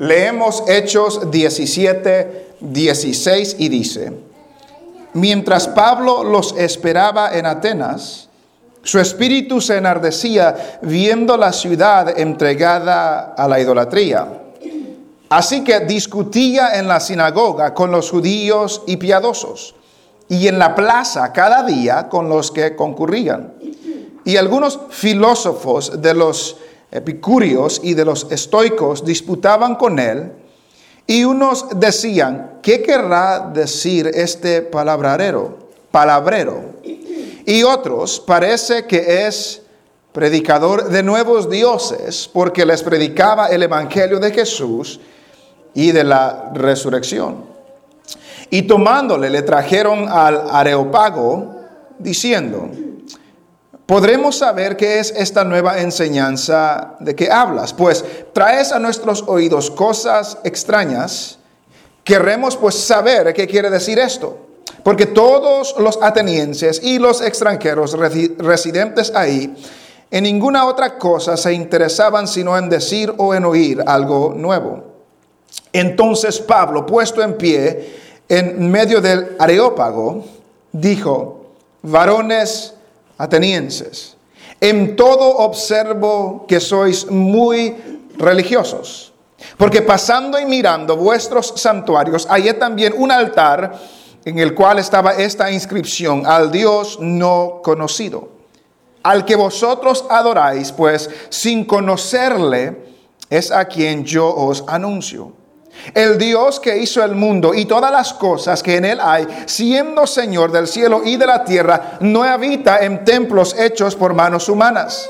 [0.00, 4.10] Leemos Hechos 17, 16 y dice,
[5.12, 8.30] mientras Pablo los esperaba en Atenas,
[8.82, 14.40] su espíritu se enardecía viendo la ciudad entregada a la idolatría.
[15.28, 19.74] Así que discutía en la sinagoga con los judíos y piadosos,
[20.30, 23.52] y en la plaza cada día con los que concurrían.
[24.24, 26.56] Y algunos filósofos de los
[26.90, 30.32] epicúreos y de los estoicos disputaban con él,
[31.06, 35.58] y unos decían, ¿qué querrá decir este palabrero?
[35.90, 36.80] Palabrero
[37.50, 39.62] y otros parece que es
[40.12, 45.00] predicador de nuevos dioses porque les predicaba el Evangelio de Jesús
[45.74, 47.44] y de la resurrección.
[48.50, 51.56] Y tomándole le trajeron al Areopago
[51.98, 52.68] diciendo,
[53.90, 59.68] podremos saber qué es esta nueva enseñanza de que hablas, pues traes a nuestros oídos
[59.68, 61.40] cosas extrañas.
[62.04, 64.46] Queremos pues saber qué quiere decir esto.
[64.84, 67.96] Porque todos los atenienses y los extranjeros
[68.38, 69.56] residentes ahí
[70.08, 74.84] en ninguna otra cosa se interesaban sino en decir o en oír algo nuevo.
[75.72, 77.92] Entonces Pablo, puesto en pie
[78.28, 80.24] en medio del areópago,
[80.70, 81.46] dijo,
[81.82, 82.74] varones
[83.20, 84.16] atenienses,
[84.60, 87.76] en todo observo que sois muy
[88.16, 89.12] religiosos,
[89.56, 93.78] porque pasando y mirando vuestros santuarios, hallé también un altar
[94.24, 98.30] en el cual estaba esta inscripción, al Dios no conocido,
[99.02, 102.76] al que vosotros adoráis, pues sin conocerle
[103.28, 105.39] es a quien yo os anuncio.
[105.94, 110.06] El Dios que hizo el mundo y todas las cosas que en él hay, siendo
[110.06, 115.08] Señor del cielo y de la tierra, no habita en templos hechos por manos humanas,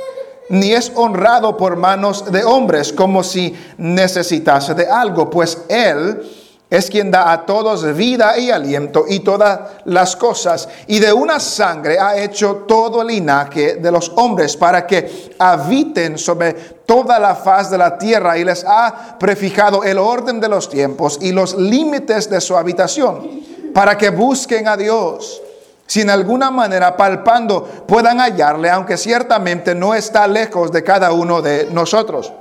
[0.49, 6.23] ni es honrado por manos de hombres como si necesitase de algo, pues Él
[6.71, 10.69] es quien da a todos vida y aliento y todas las cosas.
[10.87, 16.17] Y de una sangre ha hecho todo el linaje de los hombres para que habiten
[16.17, 16.53] sobre
[16.87, 21.19] toda la faz de la tierra y les ha prefijado el orden de los tiempos
[21.21, 23.29] y los límites de su habitación
[23.75, 25.43] para que busquen a Dios.
[25.89, 31.43] Si en alguna manera palpando puedan hallarle, aunque ciertamente no está lejos de cada uno
[31.43, 32.33] de nosotros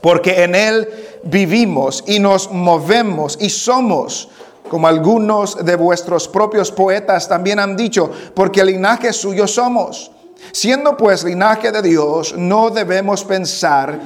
[0.00, 0.88] porque en Él
[1.22, 4.28] vivimos y nos movemos y somos,
[4.68, 10.10] como algunos de vuestros propios poetas también han dicho, porque el linaje suyo somos.
[10.52, 13.98] Siendo pues linaje de Dios, no debemos pensar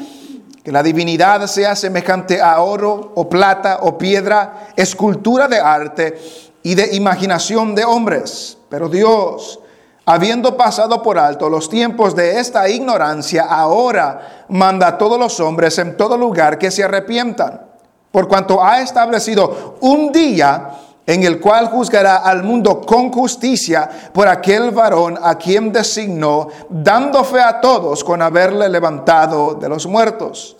[0.62, 6.18] que la divinidad sea semejante a oro o plata o piedra, escultura de arte
[6.62, 8.58] y de imaginación de hombres.
[8.68, 9.60] Pero Dios,
[10.06, 15.78] habiendo pasado por alto los tiempos de esta ignorancia, ahora manda a todos los hombres
[15.78, 17.62] en todo lugar que se arrepientan,
[18.10, 20.70] por cuanto ha establecido un día
[21.10, 27.24] en el cual juzgará al mundo con justicia por aquel varón a quien designó, dando
[27.24, 30.56] fe a todos con haberle levantado de los muertos.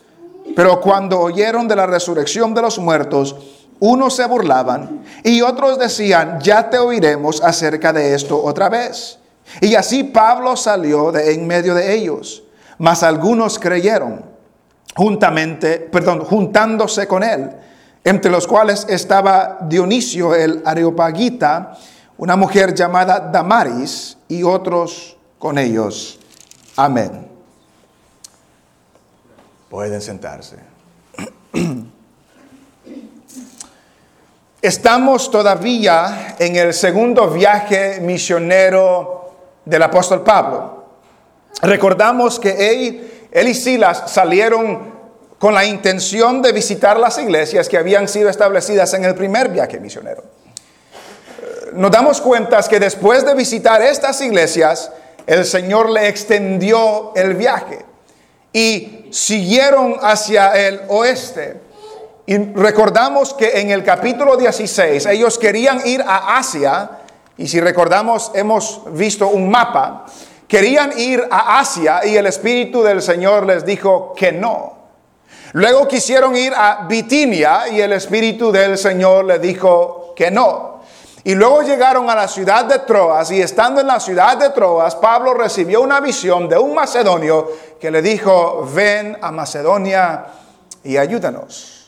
[0.57, 3.37] Pero cuando oyeron de la resurrección de los muertos,
[3.79, 9.20] unos se burlaban y otros decían, ya te oiremos acerca de esto otra vez.
[9.61, 12.43] Y así Pablo salió de en medio de ellos,
[12.79, 14.25] mas algunos creyeron
[14.95, 17.51] juntamente, perdón, juntándose con él,
[18.05, 21.77] entre los cuales estaba Dionisio el Areopagita,
[22.19, 26.19] una mujer llamada Damaris y otros con ellos.
[26.77, 27.29] Amén.
[29.69, 30.57] Pueden sentarse.
[34.63, 39.20] Estamos todavía en el segundo viaje misionero
[39.71, 40.85] del apóstol Pablo.
[41.63, 45.01] Recordamos que él, él y Silas salieron
[45.39, 49.81] con la intención de visitar las iglesias que habían sido establecidas en el primer viaje
[49.81, 50.23] misionero.
[51.73, 54.91] Nos damos cuenta que después de visitar estas iglesias,
[55.27, 57.85] el Señor le extendió el viaje
[58.53, 61.61] y siguieron hacia el oeste.
[62.27, 67.00] Y recordamos que en el capítulo 16 ellos querían ir a Asia,
[67.37, 70.05] y si recordamos, hemos visto un mapa.
[70.47, 74.75] Querían ir a Asia y el Espíritu del Señor les dijo que no.
[75.53, 80.81] Luego quisieron ir a Bitinia y el Espíritu del Señor les dijo que no.
[81.25, 84.97] Y luego llegaron a la ciudad de Troas y estando en la ciudad de Troas,
[84.97, 87.49] Pablo recibió una visión de un macedonio
[87.81, 90.25] que le dijo, ven a Macedonia
[90.83, 91.80] y ayúdanos.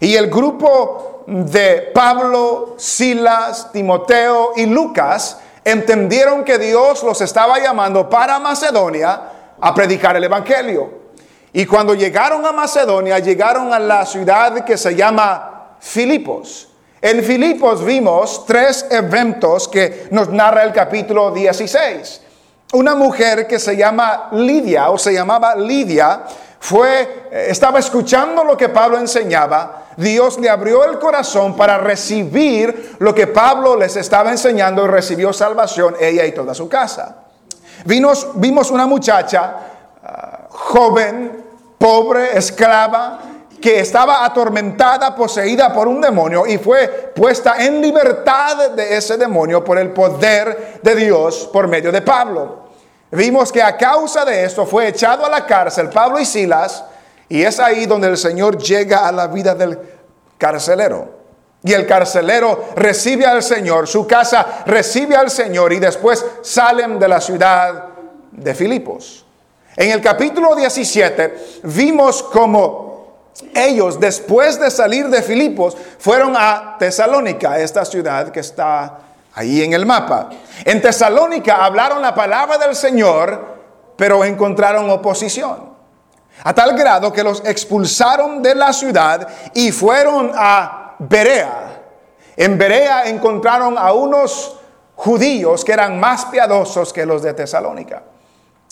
[0.00, 8.08] Y el grupo de Pablo, Silas, Timoteo y Lucas entendieron que Dios los estaba llamando
[8.08, 9.20] para Macedonia
[9.60, 11.06] a predicar el Evangelio.
[11.52, 16.68] Y cuando llegaron a Macedonia, llegaron a la ciudad que se llama Filipos.
[17.00, 22.20] En Filipos vimos tres eventos que nos narra el capítulo 16.
[22.72, 26.22] Una mujer que se llama Lidia o se llamaba Lidia
[26.58, 29.84] fue eh, estaba escuchando lo que Pablo enseñaba.
[29.96, 35.32] Dios le abrió el corazón para recibir lo que Pablo les estaba enseñando y recibió
[35.32, 37.16] salvación ella y toda su casa.
[37.84, 39.56] Vimos, una muchacha
[40.04, 41.44] ah, joven,
[41.78, 43.20] pobre, esclava,
[43.60, 49.64] que estaba atormentada, poseída por un demonio y fue puesta en libertad de ese demonio
[49.64, 52.66] por el poder de Dios por medio de Pablo.
[53.10, 56.84] Vimos que a causa de esto fue echado a la cárcel Pablo y Silas
[57.28, 59.78] y es ahí donde el Señor llega a la vida del
[60.38, 61.16] carcelero.
[61.62, 67.08] Y el carcelero recibe al Señor, su casa recibe al Señor y después salen de
[67.08, 67.86] la ciudad
[68.30, 69.24] de Filipos.
[69.76, 72.85] En el capítulo 17 vimos como
[73.54, 78.98] ellos, después de salir de Filipos, fueron a Tesalónica, esta ciudad que está
[79.34, 80.30] ahí en el mapa.
[80.64, 83.56] En Tesalónica hablaron la palabra del Señor,
[83.96, 85.76] pero encontraron oposición.
[86.44, 91.82] A tal grado que los expulsaron de la ciudad y fueron a Berea.
[92.36, 94.56] En Berea encontraron a unos
[94.94, 98.02] judíos que eran más piadosos que los de Tesalónica.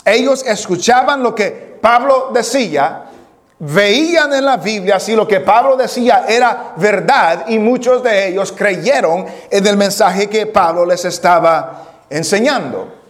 [0.04, 3.06] Ellos escuchaban lo que Pablo decía,
[3.58, 8.52] veían en la Biblia si lo que Pablo decía era verdad y muchos de ellos
[8.52, 13.04] creyeron en el mensaje que Pablo les estaba enseñando.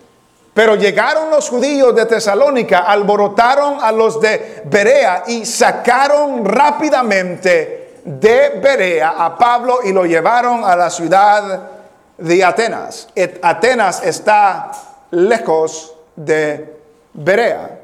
[0.52, 8.60] Pero llegaron los judíos de Tesalónica, alborotaron a los de Berea y sacaron rápidamente de
[8.62, 11.68] Berea a Pablo y lo llevaron a la ciudad
[12.16, 13.08] de Atenas.
[13.42, 14.70] Atenas está
[15.10, 16.78] lejos de
[17.14, 17.80] Berea.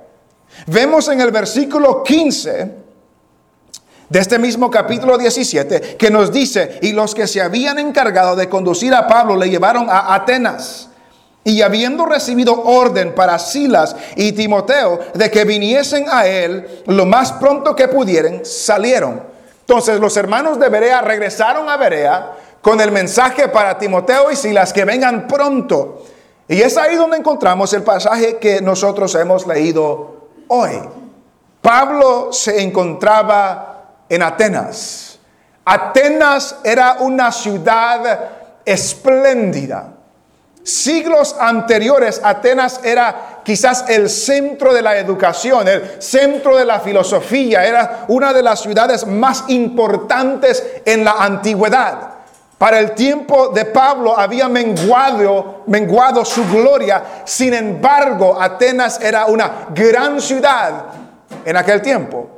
[0.66, 2.80] Vemos en el versículo 15
[4.10, 8.48] de este mismo capítulo 17 que nos dice, y los que se habían encargado de
[8.48, 10.88] conducir a Pablo le llevaron a Atenas.
[11.42, 17.32] Y habiendo recibido orden para Silas y Timoteo de que viniesen a él lo más
[17.32, 19.22] pronto que pudieran, salieron.
[19.60, 24.72] Entonces los hermanos de Berea regresaron a Berea con el mensaje para Timoteo y Silas
[24.72, 26.04] que vengan pronto.
[26.46, 30.19] Y es ahí donde encontramos el pasaje que nosotros hemos leído
[30.52, 30.80] hoy.
[31.60, 35.18] Pablo se encontraba en Atenas.
[35.64, 38.30] Atenas era una ciudad
[38.64, 39.92] espléndida.
[40.62, 47.64] Siglos anteriores, Atenas era quizás el centro de la educación, el centro de la filosofía,
[47.64, 52.09] era una de las ciudades más importantes en la antigüedad.
[52.60, 57.22] Para el tiempo de Pablo había menguado, menguado su gloria.
[57.24, 60.88] Sin embargo, Atenas era una gran ciudad
[61.42, 62.28] en aquel tiempo.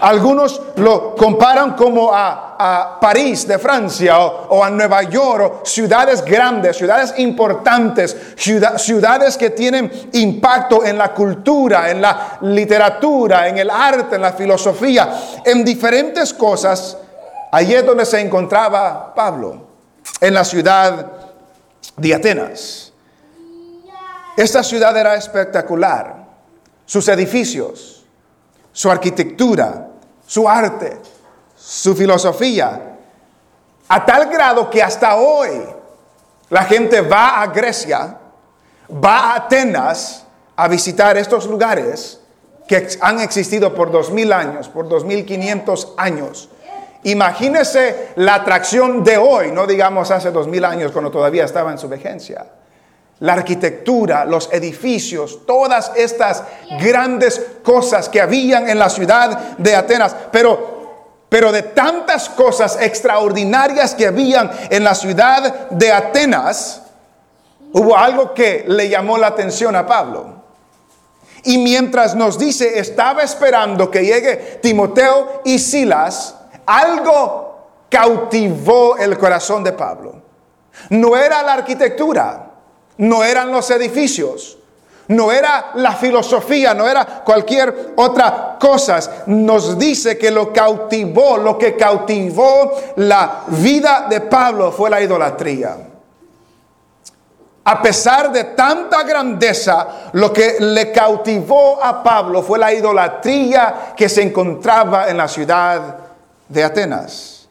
[0.00, 7.14] Algunos lo comparan como a, París de Francia o, a Nueva York, ciudades grandes, ciudades
[7.16, 14.22] importantes, ciudades que tienen impacto en la cultura, en la literatura, en el arte, en
[14.22, 16.98] la filosofía, en diferentes cosas
[17.52, 19.66] Allí es donde se encontraba Pablo,
[20.22, 21.06] en la ciudad
[21.98, 22.94] de Atenas.
[24.38, 26.16] Esta ciudad era espectacular.
[26.86, 28.06] Sus edificios,
[28.72, 29.88] su arquitectura,
[30.26, 30.98] su arte,
[31.54, 32.96] su filosofía,
[33.86, 35.50] a tal grado que hasta hoy
[36.48, 38.16] la gente va a Grecia,
[38.92, 40.24] va a Atenas
[40.56, 42.18] a visitar estos lugares
[42.66, 46.48] que han existido por dos mil años, por dos mil quinientos años.
[47.04, 51.78] Imagínese la atracción de hoy, no digamos hace dos mil años cuando todavía estaba en
[51.78, 52.46] su vigencia.
[53.20, 56.44] La arquitectura, los edificios, todas estas
[56.80, 63.94] grandes cosas que habían en la ciudad de Atenas, pero, pero de tantas cosas extraordinarias
[63.94, 66.82] que habían en la ciudad de Atenas,
[67.72, 70.42] hubo algo que le llamó la atención a Pablo.
[71.44, 76.36] Y mientras nos dice, estaba esperando que llegue Timoteo y Silas,
[76.80, 77.52] algo
[77.88, 80.14] cautivó el corazón de Pablo.
[80.88, 82.50] No era la arquitectura,
[82.96, 84.58] no eran los edificios,
[85.08, 89.24] no era la filosofía, no era cualquier otra cosa.
[89.26, 95.76] Nos dice que lo cautivó, lo que cautivó la vida de Pablo fue la idolatría.
[97.64, 104.08] A pesar de tanta grandeza, lo que le cautivó a Pablo fue la idolatría que
[104.08, 106.11] se encontraba en la ciudad
[106.52, 107.48] de Atenas.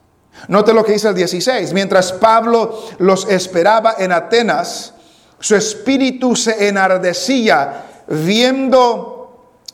[0.48, 1.74] Note lo que dice el 16.
[1.74, 4.94] Mientras Pablo los esperaba en Atenas,
[5.40, 9.22] su espíritu se enardecía viendo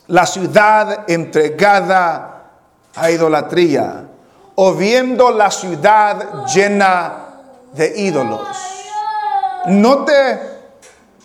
[0.08, 2.34] la ciudad entregada
[2.94, 4.04] a idolatría,
[4.54, 7.26] o viendo la ciudad llena
[7.74, 8.48] de ídolos.
[9.66, 10.40] Note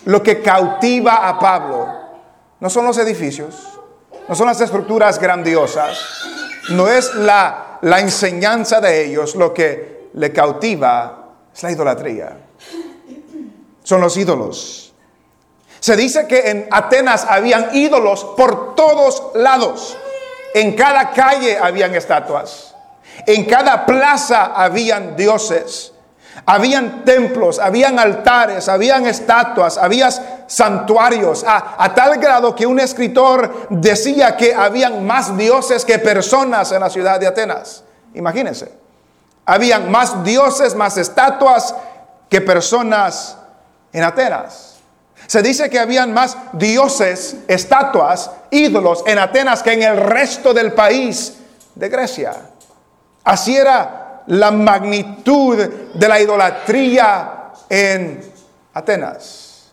[0.06, 1.88] lo que cautiva a Pablo.
[2.60, 3.56] No son los edificios,
[4.28, 5.98] no son las estructuras grandiosas,
[6.70, 12.38] no es la, la enseñanza de ellos lo que le cautiva, es la idolatría.
[13.84, 14.94] Son los ídolos.
[15.80, 19.98] Se dice que en Atenas habían ídolos por todos lados.
[20.54, 22.74] En cada calle habían estatuas.
[23.28, 25.93] En cada plaza habían dioses.
[26.46, 30.10] Habían templos, habían altares, habían estatuas, había
[30.48, 36.82] santuarios, a, tal grado que un escritor decía que habían más dioses que personas en
[36.82, 37.84] la ciudad de Atenas.
[38.14, 38.72] Imagínense,
[39.46, 41.76] habían más dioses, más estatuas
[42.30, 43.38] que personas
[43.94, 44.74] en Atenas.
[45.28, 50.74] Se dice que habían más dioses, estatuas, ídolos en Atenas que en el resto del
[50.74, 51.36] país
[51.76, 52.34] de Grecia.
[53.24, 58.22] Así era la magnitud de la idolatría en
[58.74, 59.72] Atenas.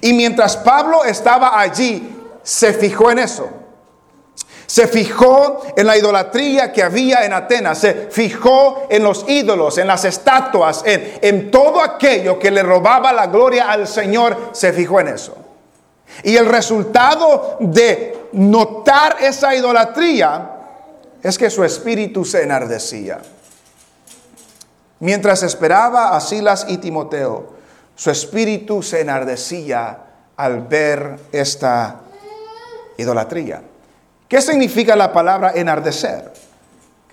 [0.00, 3.48] Y mientras Pablo estaba allí, se fijó en eso.
[4.66, 9.86] Se fijó en la idolatría que había en Atenas, se fijó en los ídolos, en
[9.86, 15.08] las estatuas, en, todo aquello que le robaba la gloria al Señor, se fijó en
[15.08, 15.36] eso.
[16.22, 20.50] Y el resultado de notar esa idolatría
[21.22, 23.20] es que su espíritu se enardecía.
[25.00, 27.54] Mientras esperaba a Silas y Timoteo,
[27.94, 29.98] su espíritu se enardecía
[30.36, 32.00] al ver esta
[32.96, 33.62] idolatría.
[34.28, 36.32] ¿Qué significa la palabra enardecer?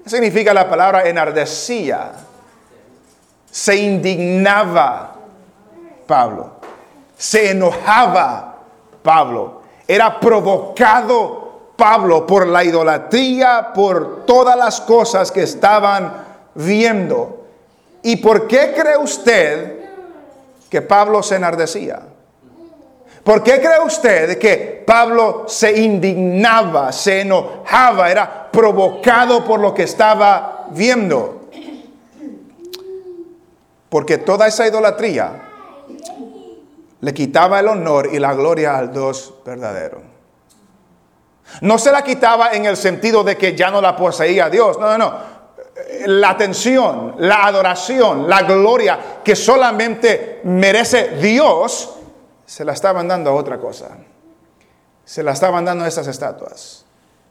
[0.04, 2.12] ¿Qué significa la palabra enardecía?
[3.52, 5.16] Se indignaba
[6.08, 6.52] Pablo,
[7.18, 8.56] se enojaba
[9.04, 17.41] Pablo, era provocado Pablo por la idolatría, por todas las cosas que estaban viendo.
[18.04, 19.80] ¿Y por qué cree usted
[20.70, 22.02] que Pablo se enardecía?
[23.24, 29.84] ¿Por qué cree usted que Pablo se indignaba, se enojaba, era provocado por lo que
[29.84, 31.50] estaba viendo?
[33.90, 35.34] Porque toda esa idolatría
[37.02, 40.02] le quitaba el honor y la gloria al Dios verdadero.
[41.60, 44.98] No se la quitaba en el sentido de que ya no la poseía Dios, no,
[44.98, 45.31] no, no
[46.06, 51.96] la atención, la adoración, la gloria que solamente merece Dios,
[52.46, 53.90] se la estaban dando a otra cosa.
[55.06, 56.86] Se la estaban dando a estas estatuas.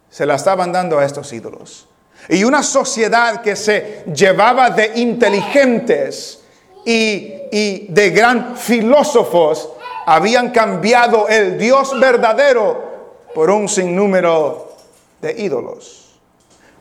[0.09, 1.88] Se la estaban dando a estos ídolos.
[2.28, 6.42] Y una sociedad que se llevaba de inteligentes
[6.85, 9.71] y, y de gran filósofos
[10.07, 12.90] habían cambiado el Dios verdadero
[13.35, 14.73] por un sinnúmero
[15.21, 16.00] de ídolos.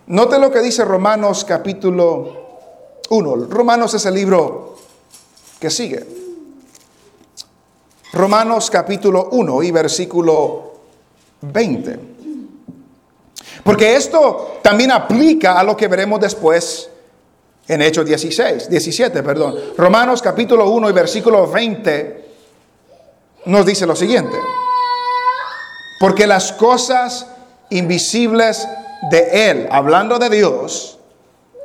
[0.10, 2.48] Note lo que dice Romanos capítulo
[3.10, 3.36] 1.
[3.48, 4.76] Romanos es el libro
[5.60, 6.04] que sigue.
[8.14, 10.74] Romanos capítulo 1 y versículo
[11.42, 12.00] 20.
[13.64, 16.90] Porque esto también aplica a lo que veremos después
[17.68, 19.60] en Hechos 16, 17, perdón.
[19.78, 22.26] Romanos capítulo 1 y versículo 20
[23.46, 24.36] nos dice lo siguiente.
[26.00, 27.28] Porque las cosas
[27.70, 28.68] invisibles
[29.10, 31.00] de Él, hablando de Dios,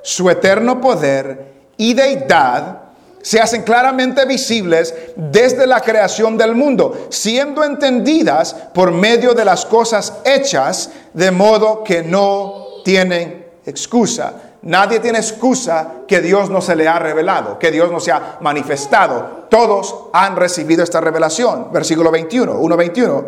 [0.02, 2.80] su eterno poder y deidad,
[3.22, 9.64] se hacen claramente visibles desde la creación del mundo, siendo entendidas por medio de las
[9.64, 14.34] cosas hechas, de modo que no tienen excusa.
[14.60, 18.38] Nadie tiene excusa que Dios no se le ha revelado, que Dios no se ha
[18.40, 19.46] manifestado.
[19.48, 21.68] Todos han recibido esta revelación.
[21.72, 23.24] Versículo 21, 1.21.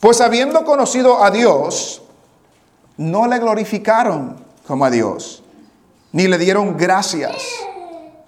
[0.00, 2.02] Pues habiendo conocido a Dios,
[2.96, 4.36] no le glorificaron
[4.66, 5.42] como a Dios,
[6.12, 7.36] ni le dieron gracias,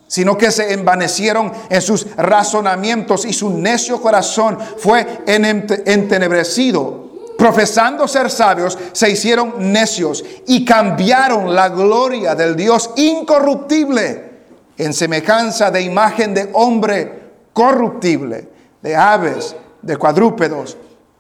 [0.07, 7.07] sino que se envanecieron en sus razonamientos y su necio corazón fue entenebrecido.
[7.39, 14.31] Profesando ser sabios, se hicieron necios y cambiaron la gloria del Dios incorruptible
[14.79, 18.49] en semejanza de imagen de hombre corruptible,
[18.83, 20.77] de aves, de cuadrúpedos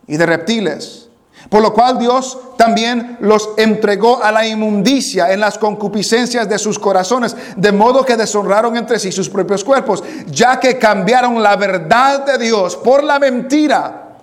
[0.07, 1.06] y de reptiles
[1.49, 6.79] por lo cual Dios también los entregó a la inmundicia en las concupiscencias de sus
[6.79, 12.25] corazones, de modo que deshonraron entre sí sus propios cuerpos, ya que cambiaron la verdad
[12.25, 14.17] de Dios por la mentira,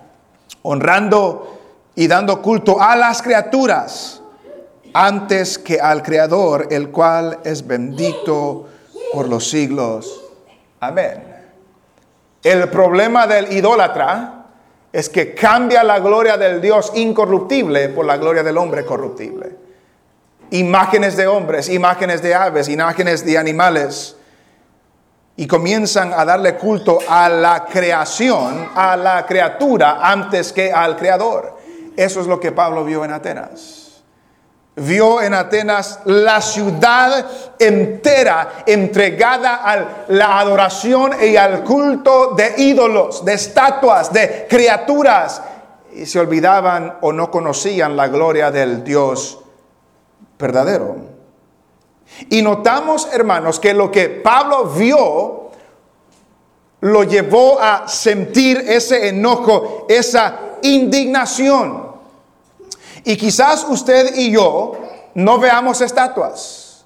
[0.62, 1.58] honrando
[1.94, 4.20] y dando culto a las criaturas
[4.92, 8.66] antes que al Creador, el cual es bendito
[9.12, 10.20] por los siglos.
[10.80, 11.34] Amén.
[12.42, 14.33] El problema del idólatra
[14.94, 19.56] es que cambia la gloria del Dios incorruptible por la gloria del hombre corruptible.
[20.50, 24.14] Imágenes de hombres, imágenes de aves, imágenes de animales.
[25.34, 31.58] Y comienzan a darle culto a la creación, a la criatura, antes que al creador.
[31.96, 33.83] Eso es lo que Pablo vio en Atenas
[34.76, 37.26] vio en Atenas la ciudad
[37.58, 45.42] entera entregada a la adoración y al culto de ídolos, de estatuas, de criaturas,
[45.92, 49.38] y se olvidaban o no conocían la gloria del Dios
[50.38, 50.96] verdadero.
[52.30, 55.50] Y notamos, hermanos, que lo que Pablo vio
[56.80, 61.93] lo llevó a sentir ese enojo, esa indignación.
[63.04, 64.72] Y quizás usted y yo
[65.14, 66.84] no veamos estatuas.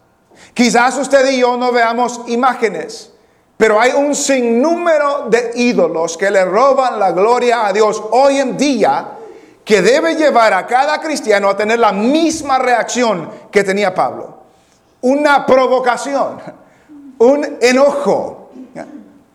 [0.52, 3.12] Quizás usted y yo no veamos imágenes.
[3.56, 8.56] Pero hay un sinnúmero de ídolos que le roban la gloria a Dios hoy en
[8.56, 9.14] día
[9.64, 14.38] que debe llevar a cada cristiano a tener la misma reacción que tenía Pablo.
[15.02, 16.40] Una provocación,
[17.18, 18.37] un enojo,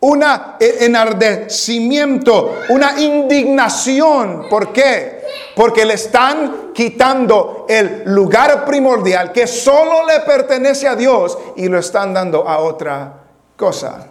[0.03, 0.24] un
[0.60, 4.48] enardecimiento, una indignación.
[4.50, 5.24] ¿Por qué?
[5.55, 11.77] Porque le están quitando el lugar primordial que solo le pertenece a Dios y lo
[11.79, 13.13] están dando a otra
[13.55, 14.07] cosa.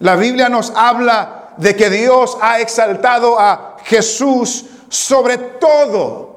[0.00, 6.31] La Biblia nos habla de que Dios ha exaltado a Jesús sobre todo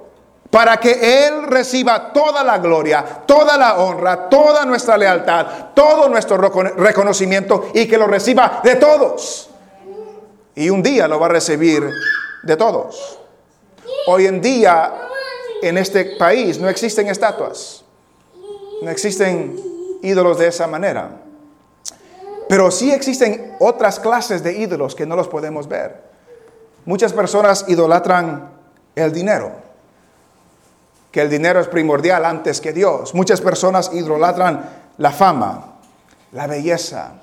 [0.55, 6.38] para que Él reciba toda la gloria, toda la honra, toda nuestra lealtad, todo nuestro
[6.38, 9.50] reconocimiento y que lo reciba de todos.
[10.55, 11.83] Y un día lo va a recibir
[12.43, 13.19] de todos.
[14.07, 14.93] Hoy en día
[15.62, 17.83] en este país no existen estatuas,
[18.81, 19.59] no existen
[20.03, 21.17] ídolos de esa manera.
[22.47, 26.01] Pero sí existen otras clases de ídolos que no los podemos ver.
[26.85, 28.51] Muchas personas idolatran
[28.95, 29.64] el dinero,
[31.15, 33.15] que el dinero es primordial antes que Dios.
[33.15, 35.77] Muchas personas idolatran la fama,
[36.34, 37.13] la belleza,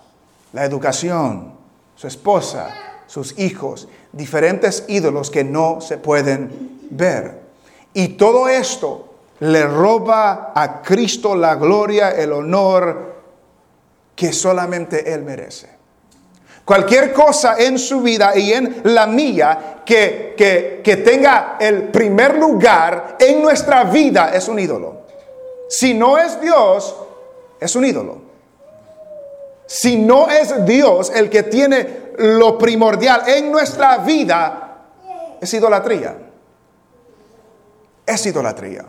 [0.54, 1.52] la educación,
[1.94, 2.70] su esposa,
[3.06, 7.42] sus hijos, diferentes ídolos que no se pueden ver.
[7.92, 13.16] Y todo esto le roba a Cristo la gloria, el honor
[14.16, 15.68] que solamente Él merece.
[16.72, 20.32] Cualquier cosa en su vida y en la mía que,
[20.82, 25.02] que, tenga el primer lugar en nuestra vida es un ídolo.
[25.68, 26.96] Si no es Dios,
[27.60, 28.22] es un ídolo.
[29.66, 34.78] Si no es Dios el que tiene lo primordial en nuestra vida,
[35.42, 36.16] es idolatría
[38.06, 38.86] es idolatría.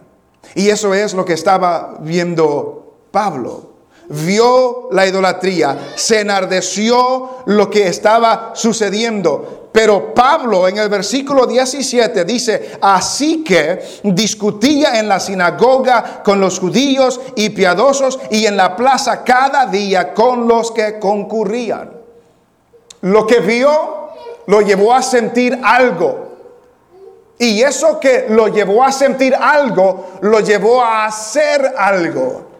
[0.56, 3.72] Y eso es lo que estaba viendo Pablo.
[4.13, 9.69] Vio la idolatría, se enardeció lo que estaba sucediendo.
[9.71, 16.60] Pero Pablo en el versículo 17 dice, así que discutía en la sinagoga con los
[16.60, 21.91] judíos y piadosos y en la plaza cada día con los que concurrían.
[23.02, 24.10] Lo que vio
[24.45, 26.34] lo llevó a sentir algo.
[27.39, 32.53] Y eso que lo llevó a sentir algo, lo llevó a hacer algo.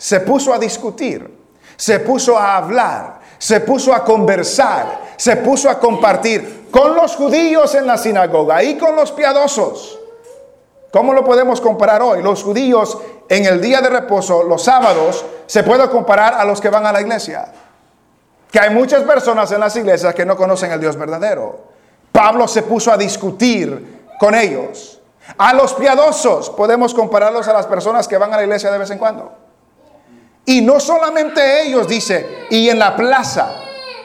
[0.00, 1.30] Se puso a discutir,
[1.76, 7.74] se puso a hablar, se puso a conversar, se puso a compartir con los judíos
[7.74, 9.98] en la sinagoga y con los piadosos.
[10.90, 12.22] ¿Cómo lo podemos comparar hoy?
[12.22, 12.96] Los judíos
[13.28, 16.92] en el día de reposo, los sábados, se puede comparar a los que van a
[16.92, 17.52] la iglesia.
[18.50, 21.58] Que hay muchas personas en las iglesias que no conocen al Dios verdadero.
[22.10, 24.98] Pablo se puso a discutir con ellos.
[25.36, 28.90] A los piadosos podemos compararlos a las personas que van a la iglesia de vez
[28.90, 29.39] en cuando.
[30.44, 33.52] Y no solamente ellos, dice, y en la plaza,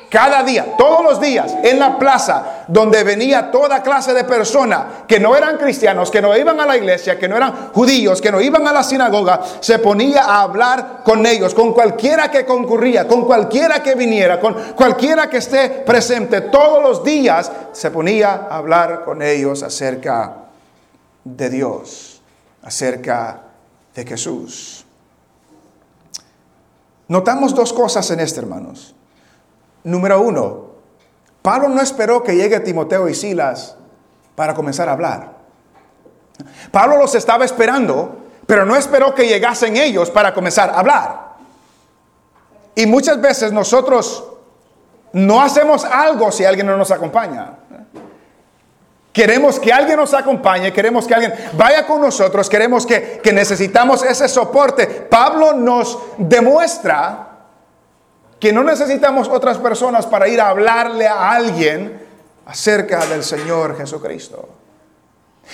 [0.10, 5.20] cada día, todos los días, en la plaza, donde venía toda clase de personas que
[5.20, 8.40] no eran cristianos, que no iban a la iglesia, que no eran judíos, que no
[8.40, 13.26] iban a la sinagoga, se ponía a hablar con ellos, con cualquiera que concurría, con
[13.26, 19.04] cualquiera que viniera, con cualquiera que esté presente, todos los días se ponía a hablar
[19.04, 20.34] con ellos acerca
[21.26, 22.22] de Dios,
[22.64, 23.42] acerca
[23.94, 24.85] de Jesús.
[27.08, 28.96] Notamos dos cosas en este, hermanos.
[29.84, 30.66] Número uno,
[31.42, 33.76] Pablo no esperó que llegue Timoteo y Silas
[34.36, 35.36] para comenzar a hablar.
[36.72, 41.26] Pablo los estaba esperando, pero no esperó que llegasen ellos para comenzar a hablar.
[42.76, 44.26] Y muchas veces nosotros
[45.14, 47.60] no hacemos algo si alguien no nos acompaña.
[49.16, 54.04] Queremos que alguien nos acompañe, queremos que alguien vaya con nosotros, queremos que, que necesitamos
[54.04, 54.86] ese soporte.
[54.88, 57.30] Pablo nos demuestra
[58.42, 62.06] que no necesitamos otras personas para ir a hablarle a alguien
[62.46, 64.50] acerca del Señor Jesucristo.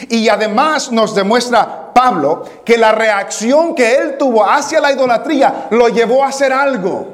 [0.09, 5.87] Y además nos demuestra Pablo que la reacción que él tuvo hacia la idolatría lo
[5.87, 7.13] llevó a hacer algo.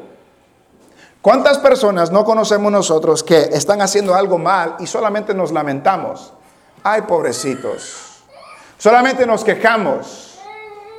[1.21, 6.31] ¿Cuántas personas no conocemos nosotros que están haciendo algo mal y solamente nos lamentamos?
[6.89, 8.23] Ay, pobrecitos.
[8.77, 10.39] Solamente nos quejamos.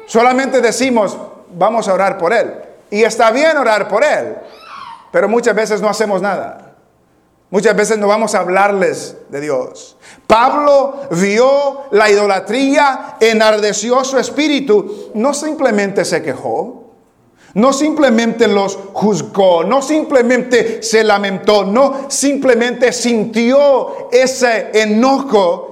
[0.06, 1.16] Solamente decimos,
[1.54, 2.52] vamos a orar por él.
[2.90, 4.36] Y está bien orar por él,
[5.10, 6.74] pero muchas veces no hacemos nada.
[7.48, 9.96] Muchas veces no vamos a hablarles de Dios.
[10.26, 16.84] Pablo vio la idolatría, enardeció su espíritu, no simplemente se quejó,
[17.54, 25.67] no simplemente los juzgó, no simplemente se lamentó, no simplemente sintió ese enojo,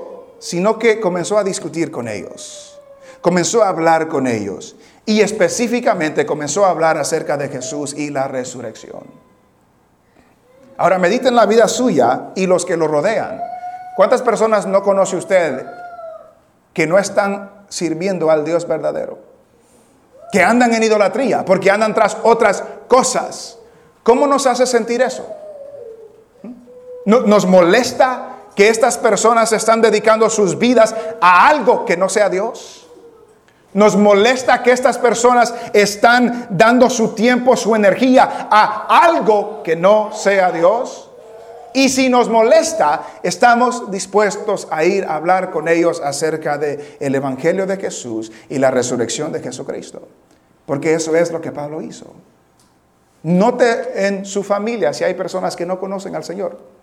[0.46, 2.78] sino que comenzó a discutir con ellos,
[3.20, 8.28] comenzó a hablar con ellos y específicamente comenzó a hablar acerca de Jesús y la
[8.28, 9.02] resurrección.
[10.76, 13.40] Ahora mediten la vida suya y los que lo rodean.
[13.96, 15.66] ¿Cuántas personas no conoce usted
[16.72, 19.18] que no están sirviendo al Dios verdadero?
[20.30, 23.58] Que andan en idolatría porque andan tras otras cosas.
[24.04, 25.28] ¿Cómo nos hace sentir eso?
[27.04, 32.88] ¿Nos molesta que estas personas están dedicando sus vidas a algo que no sea Dios?
[33.74, 40.10] Nos molesta que estas personas están dando su tiempo, su energía a algo que no
[40.14, 41.10] sea Dios.
[41.74, 47.14] Y si nos molesta, estamos dispuestos a ir a hablar con ellos acerca del el
[47.14, 50.08] Evangelio de Jesús y la resurrección de Jesucristo.
[50.64, 52.06] Porque eso es lo que Pablo hizo.
[53.24, 56.75] Note en su familia si hay personas que no conocen al Señor.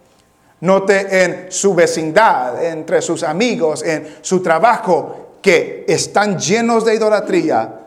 [0.63, 7.81] Note en su vecindad, entre sus amigos, en su trabajo, que están llenos de idolatría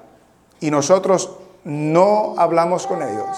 [0.60, 1.30] y nosotros
[1.64, 3.34] no hablamos con ellos.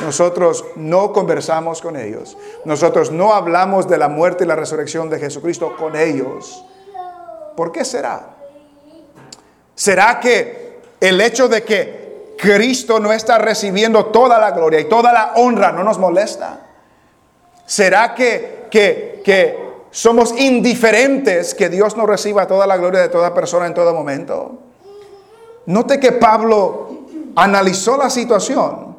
[0.00, 2.36] Nosotros no conversamos con ellos.
[2.64, 6.64] Nosotros no hablamos de la muerte y la resurrección de Jesucristo con ellos.
[7.56, 8.36] ¿Por qué será?
[9.74, 15.12] ¿Será que el hecho de que Cristo no está recibiendo toda la gloria y toda
[15.12, 16.60] la honra no nos molesta?
[17.66, 23.34] ¿Será que, que, que somos indiferentes que Dios no reciba toda la gloria de toda
[23.34, 24.58] persona en todo momento.
[25.66, 28.96] Note que Pablo analizó la situación,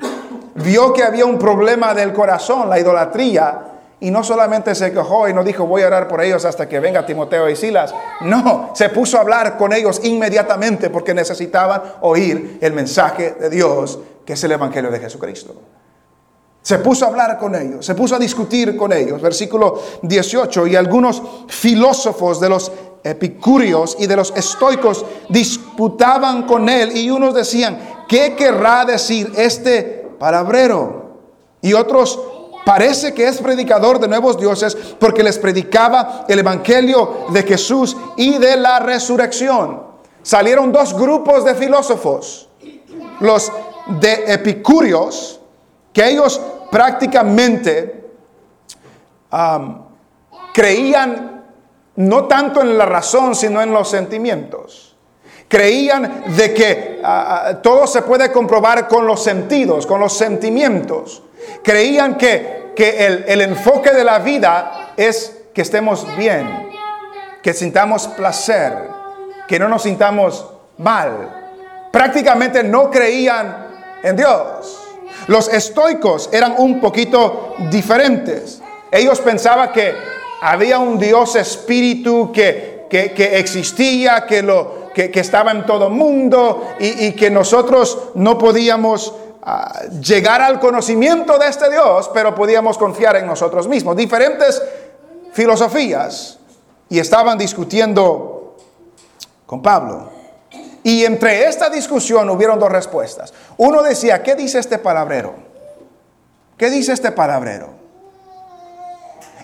[0.56, 3.70] vio que había un problema del corazón, la idolatría,
[4.02, 6.80] y no solamente se quejó y no dijo voy a orar por ellos hasta que
[6.80, 7.94] venga Timoteo y Silas.
[8.22, 14.00] No, se puso a hablar con ellos inmediatamente porque necesitaban oír el mensaje de Dios,
[14.26, 15.56] que es el Evangelio de Jesucristo.
[16.62, 19.22] Se puso a hablar con ellos, se puso a discutir con ellos.
[19.22, 22.72] Versículo 18, y algunos filósofos de los
[23.04, 30.10] epicúreos y de los estoicos disputaban con él y unos decían, ¿qué querrá decir este
[30.20, 31.18] palabrero?
[31.62, 32.20] Y otros
[32.66, 38.38] parece que es predicador de nuevos dioses porque les predicaba el evangelio de Jesús y
[38.38, 39.84] de la resurrección.
[40.22, 42.50] Salieron dos grupos de filósofos,
[43.22, 43.52] los
[44.00, 45.39] de epicúreos,
[46.00, 46.40] que ellos
[46.72, 48.06] prácticamente
[50.54, 51.44] creían
[51.98, 54.96] no tanto en la razón, sino en los sentimientos.
[55.50, 57.02] Creían de que
[57.62, 61.22] todo se puede comprobar con los sentidos, con los sentimientos.
[61.62, 66.70] Creían que, que el, el enfoque de la vida es que estemos bien,
[67.44, 68.88] que sintamos placer,
[69.50, 71.52] que no nos sintamos mal.
[71.92, 73.68] Prácticamente no creían
[74.02, 74.79] en Dios.
[75.30, 78.64] Los estoicos eran un poquito diferentes.
[78.90, 79.94] Ellos pensaban que
[80.42, 87.30] había un Dios espíritu que, existía, que, lo, que, estaba en todo mundo y, que
[87.30, 89.14] nosotros no podíamos
[89.44, 93.96] ah, llegar al conocimiento de este Dios, pero podíamos confiar en nosotros mismos.
[93.96, 94.60] Diferentes
[95.34, 96.40] filosofías
[96.90, 98.56] y estaban discutiendo
[99.46, 100.19] con Pablo.
[100.84, 103.34] Y entre esta discusión hubieron dos respuestas.
[103.58, 105.36] Uno decía, ¿qué dice este palabrero?
[106.58, 107.80] ¿Qué dice este palabrero?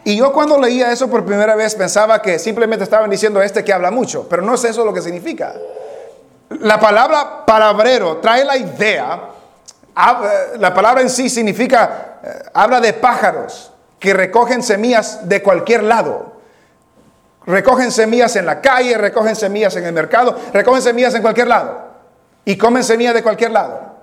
[0.03, 3.73] Y yo cuando leía eso por primera vez pensaba que simplemente estaban diciendo este que
[3.73, 5.55] habla mucho, pero no es eso lo que significa.
[6.49, 9.29] La palabra palabrero trae la idea,
[10.59, 16.34] la palabra en sí significa, eh, habla de pájaros que recogen semillas de cualquier lado.
[17.47, 21.85] Recogen semillas en la calle, recogen semillas en el mercado, recogen semillas en cualquier lado.
[22.43, 23.95] Y comen semillas de cualquier lado.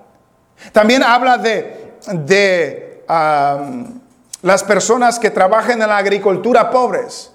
[0.71, 3.03] También habla de, de
[4.41, 7.31] las personas que trabajan en la agricultura pobres,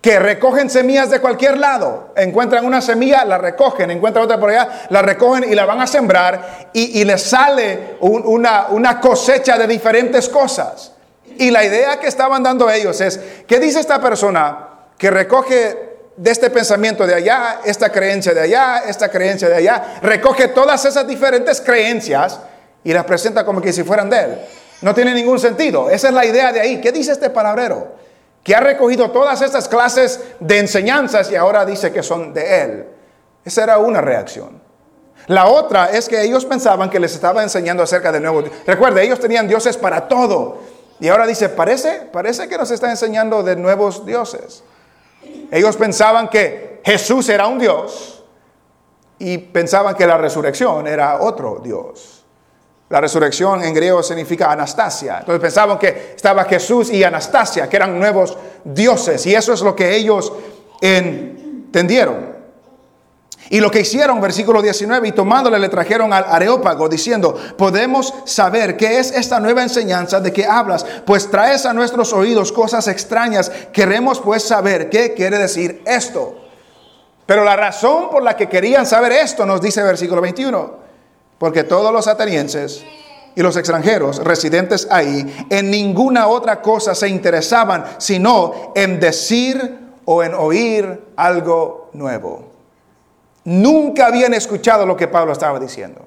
[0.00, 2.12] que recogen semillas de cualquier lado.
[2.16, 5.86] Encuentran una semilla, la recogen, encuentran otra por allá, la recogen y la van a
[5.86, 10.92] sembrar y, les sale una, una cosecha de diferentes cosas.
[11.38, 16.30] Y la idea que estaban dando ellos es, ¿qué dice esta persona que recoge de
[16.30, 21.06] este pensamiento de allá, esta creencia de allá, esta creencia de allá, recoge todas esas
[21.06, 22.40] diferentes creencias
[22.84, 24.38] y las presenta como que si fueran de él?
[24.82, 25.90] No tiene ningún sentido.
[25.90, 26.80] Esa es la idea de ahí.
[26.80, 27.96] ¿Qué dice este palabrero?
[28.42, 32.86] Que ha recogido todas estas clases de enseñanzas y ahora dice que son de él.
[33.44, 34.62] Esa era una reacción.
[35.26, 38.44] La otra es que ellos pensaban que les estaba enseñando acerca del nuevo.
[38.66, 40.58] Recuerde, ellos tenían dioses para todo.
[41.00, 44.62] Y ahora dice, parece, parece que nos está enseñando de nuevos dioses.
[45.50, 48.24] Ellos pensaban que Jesús era un Dios
[49.18, 52.24] y pensaban que la resurrección era otro Dios.
[52.88, 55.18] La resurrección en griego significa Anastasia.
[55.18, 59.26] Entonces pensaban que estaba Jesús y Anastasia, que eran nuevos dioses.
[59.26, 60.32] Y eso es lo que ellos
[60.80, 62.25] entendieron.
[63.48, 68.76] Y lo que hicieron, versículo 19, y tomándole le trajeron al Areópago diciendo, podemos saber
[68.76, 73.50] qué es esta nueva enseñanza de que hablas, pues traes a nuestros oídos cosas extrañas,
[73.72, 76.36] queremos pues saber qué quiere decir esto.
[77.24, 80.74] Pero la razón por la que querían saber esto nos dice versículo 21,
[81.38, 82.84] porque todos los atenienses
[83.36, 90.22] y los extranjeros residentes ahí en ninguna otra cosa se interesaban, sino en decir o
[90.22, 92.55] en oír algo nuevo.
[93.46, 96.02] Nunca habían escuchado lo que Pablo estaba diciendo.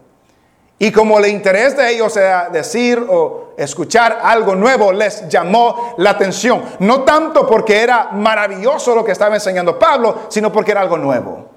[0.78, 6.12] Y como el interés de ellos era decir o escuchar algo nuevo, les llamó la
[6.12, 6.62] atención.
[6.80, 11.50] No tanto porque era maravilloso lo que estaba enseñando Pablo, sino porque era algo nuevo.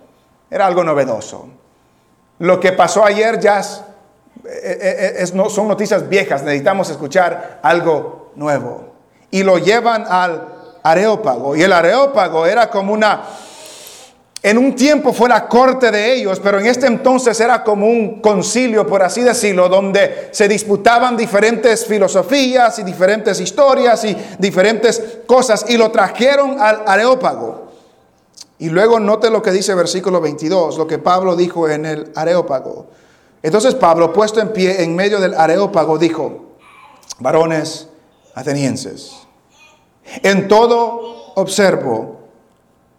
[0.48, 1.48] Era algo novedoso.
[2.38, 3.60] Lo que pasó ayer ya
[4.44, 6.42] eh, eh, no, son noticias viejas.
[6.44, 8.92] Necesitamos escuchar algo nuevo.
[9.32, 10.48] Y lo llevan al
[10.82, 11.56] Areópago.
[11.56, 13.22] Y el Areópago era como una
[14.44, 18.20] en un tiempo fue la corte de ellos, pero en este entonces era como un
[18.20, 25.64] concilio, por así decirlo, donde se disputaban diferentes filosofías y diferentes historias y diferentes cosas
[25.68, 27.68] y lo trajeron al Areópago.
[28.58, 32.86] Y luego note lo que dice versículo 22, lo que Pablo dijo en el Areópago.
[33.44, 36.56] Entonces Pablo, puesto en pie en medio del Areópago, dijo,
[37.20, 37.88] varones
[38.34, 39.12] atenienses,
[40.24, 42.22] en todo observo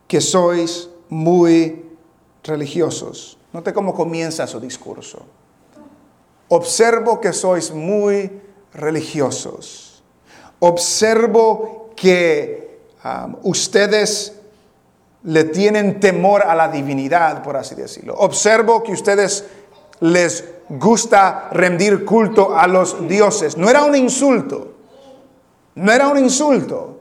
[0.08, 1.86] que sois muy
[2.44, 3.38] religiosos.
[3.54, 5.26] Note cómo comienza su discurso.
[6.50, 8.42] Observo que sois muy
[8.74, 10.04] religiosos.
[10.60, 12.80] Observo que
[13.44, 14.34] ustedes
[15.24, 18.16] le tienen temor a la divinidad, por así decirlo.
[18.16, 19.46] Observo que ustedes
[20.00, 23.56] les gusta rendir culto a los dioses.
[23.56, 24.74] No era un insulto.
[25.76, 26.93] No era un insulto.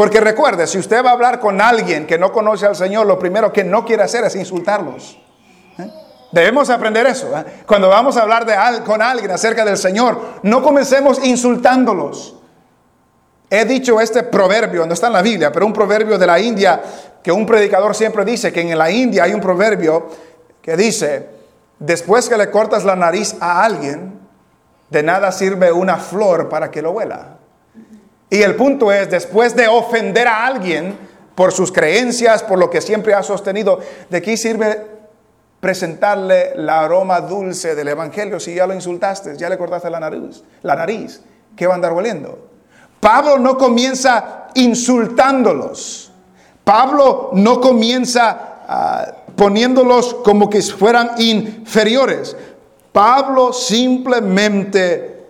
[0.00, 3.18] Porque recuerde, si usted va a hablar con alguien que no conoce al Señor, lo
[3.18, 5.18] primero que no quiere hacer es insultarlos.
[5.78, 5.90] ¿eh?
[6.32, 7.38] Debemos aprender eso.
[7.38, 7.44] ¿eh?
[7.66, 8.46] Cuando vamos a hablar
[8.82, 12.34] con alguien acerca del Señor, no comencemos insultándolos.
[13.50, 16.80] He dicho este proverbio, no está en la Biblia, pero un proverbio de la India
[17.22, 20.08] que un predicador siempre dice que en la India hay un proverbio
[20.62, 21.28] que dice,
[21.78, 24.18] después que le cortas la nariz a alguien,
[24.88, 27.39] de nada sirve una flor para que lo huela.
[28.30, 30.96] Y el punto es, después de ofender a alguien
[31.34, 34.86] por sus creencias, por lo que siempre ha sostenido, ¿de qué sirve
[35.58, 40.44] presentarle la aroma dulce del Evangelio si ya lo insultaste, ya le cortaste la nariz?
[40.62, 41.20] La nariz,
[41.56, 42.50] ¿qué va a andar oliendo?
[43.00, 46.12] Pablo no comienza insultándolos.
[46.62, 52.36] Pablo no comienza ah, poniéndolos como que fueran inferiores.
[52.92, 55.26] Pablo simplemente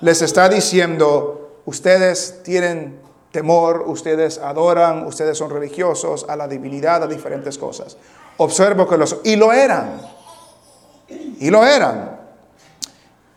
[0.00, 1.39] les está diciendo,
[1.70, 7.96] ustedes tienen temor, ustedes adoran, ustedes son religiosos a la divinidad, a diferentes cosas.
[8.38, 9.18] Observo que los...
[9.22, 10.00] Y lo eran.
[11.38, 12.18] Y lo eran.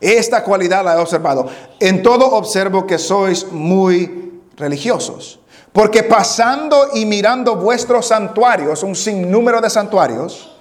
[0.00, 1.48] Esta cualidad la he observado.
[1.78, 5.38] En todo observo que sois muy religiosos.
[5.72, 10.56] Porque pasando y mirando vuestros santuarios, un sinnúmero de santuarios,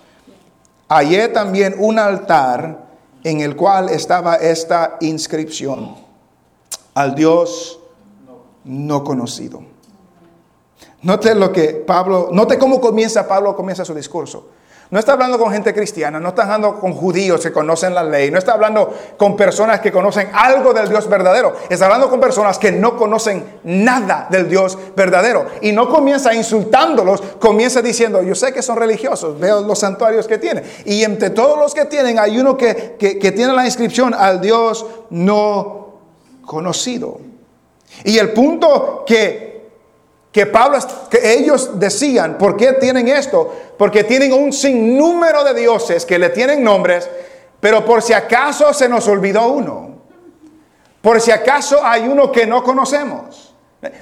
[0.90, 2.86] hallé también un altar
[3.24, 6.03] en el cual estaba esta inscripción
[6.94, 7.80] al Dios
[8.66, 9.64] no conocido.
[11.02, 14.48] Note lo que Pablo, note cómo comienza Pablo, comienza su discurso.
[14.90, 18.30] No está hablando con gente cristiana, no está hablando con judíos que conocen la ley,
[18.30, 22.60] no está hablando con personas que conocen algo del Dios verdadero, está hablando con personas
[22.60, 25.48] que no conocen nada del Dios verdadero.
[25.62, 30.38] Y no comienza insultándolos, comienza diciendo, yo sé que son religiosos, veo los santuarios que
[30.38, 30.64] tienen.
[30.86, 34.86] Y entre todos los que tienen hay uno que, que tiene la inscripción al Dios
[35.10, 35.84] no
[36.46, 37.20] conocido.
[38.04, 39.70] Y el punto que,
[40.32, 40.78] que Pablo,
[41.10, 43.54] que ellos decían, ¿por qué tienen esto?
[43.78, 47.10] Porque tienen un sinnúmero de dioses que le tienen nombres,
[47.60, 49.94] pero por si acaso se nos olvidó uno.
[51.02, 53.54] Por si acaso hay uno que no conocemos.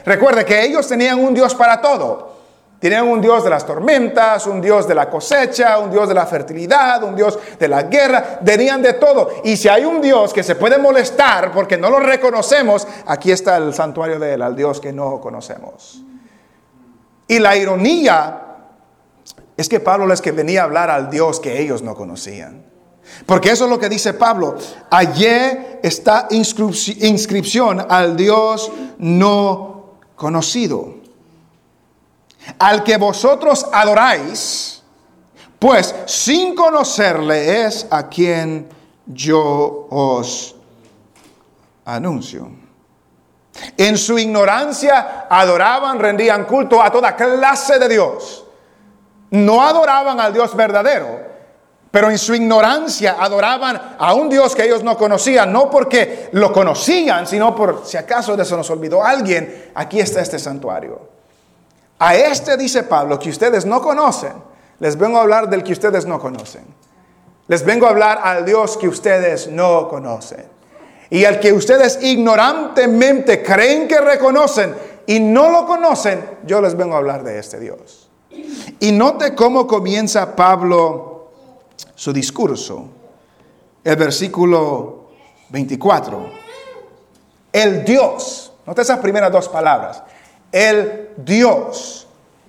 [0.05, 2.40] Recuerde que ellos tenían un Dios para todo.
[2.81, 6.25] Tenían un Dios de las tormentas, un Dios de la cosecha, un Dios de la
[6.25, 9.29] fertilidad, un Dios de la guerra, tenían de todo.
[9.43, 13.57] Y si hay un Dios que se puede molestar porque no lo reconocemos, aquí está
[13.57, 16.01] el santuario de él, al Dios que no conocemos.
[17.27, 18.41] Y la ironía
[19.55, 22.65] es que Pablo les que venía a hablar al Dios que ellos no conocían.
[23.27, 24.55] Porque eso es lo que dice Pablo.
[24.89, 25.27] Allí
[25.83, 31.00] está inscripción al Dios no conocido.
[32.59, 34.81] Al que vosotros adoráis,
[35.59, 38.67] pues sin conocerle es a quien
[39.05, 40.55] yo os
[41.85, 42.49] anuncio.
[43.77, 48.45] En su ignorancia adoraban, rendían culto a toda clase de Dios.
[49.31, 51.19] No adoraban al Dios verdadero,
[51.91, 56.51] pero en su ignorancia adoraban a un Dios que ellos no conocían, no porque lo
[56.51, 61.20] conocían, sino por si acaso de eso nos olvidó alguien, aquí está este santuario.
[62.03, 64.33] A este dice Pablo que ustedes no conocen,
[64.79, 66.63] les vengo a hablar del que ustedes no conocen.
[67.47, 70.45] Les vengo a hablar al Dios que ustedes no conocen.
[71.11, 74.73] Y al que ustedes ignorantemente creen que reconocen
[75.05, 78.09] y no lo conocen, yo les vengo a hablar de este Dios.
[78.79, 81.29] Y note cómo comienza Pablo
[81.93, 82.85] su discurso.
[83.83, 85.09] El versículo
[85.49, 86.31] 24.
[87.53, 88.53] El Dios.
[88.65, 90.01] Nota esas primeras dos palabras.
[90.51, 92.07] El Dios.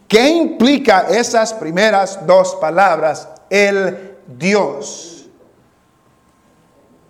[0.09, 3.29] ¿Qué implica esas primeras dos palabras?
[3.49, 5.27] El Dios.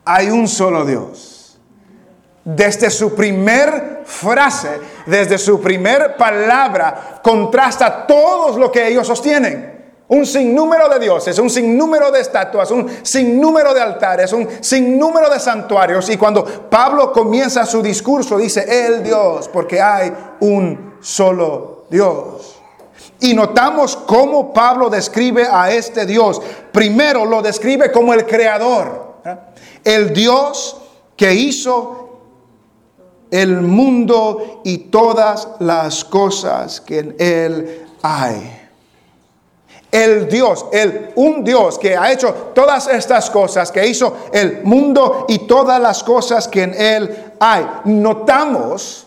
[0.04, 1.58] Hay un solo Dios.
[2.44, 9.71] Desde su primer frase, desde su primer palabra, contrasta todo lo que ellos sostienen
[10.08, 15.40] un sinnúmero de dioses, un sinnúmero de estatuas, un sinnúmero de altares, un sinnúmero de
[15.40, 16.08] santuarios.
[16.10, 22.60] Y cuando Pablo comienza su discurso, dice, el Dios, porque hay un solo Dios.
[23.20, 26.42] Y notamos cómo Pablo describe a este Dios.
[26.72, 29.14] Primero lo describe como el creador,
[29.84, 30.76] el Dios
[31.16, 32.20] que hizo
[33.30, 38.61] el mundo y todas las cosas que en él hay
[39.92, 45.26] el Dios, el un Dios que ha hecho todas estas cosas, que hizo el mundo
[45.28, 47.66] y todas las cosas que en él hay.
[47.84, 49.06] Notamos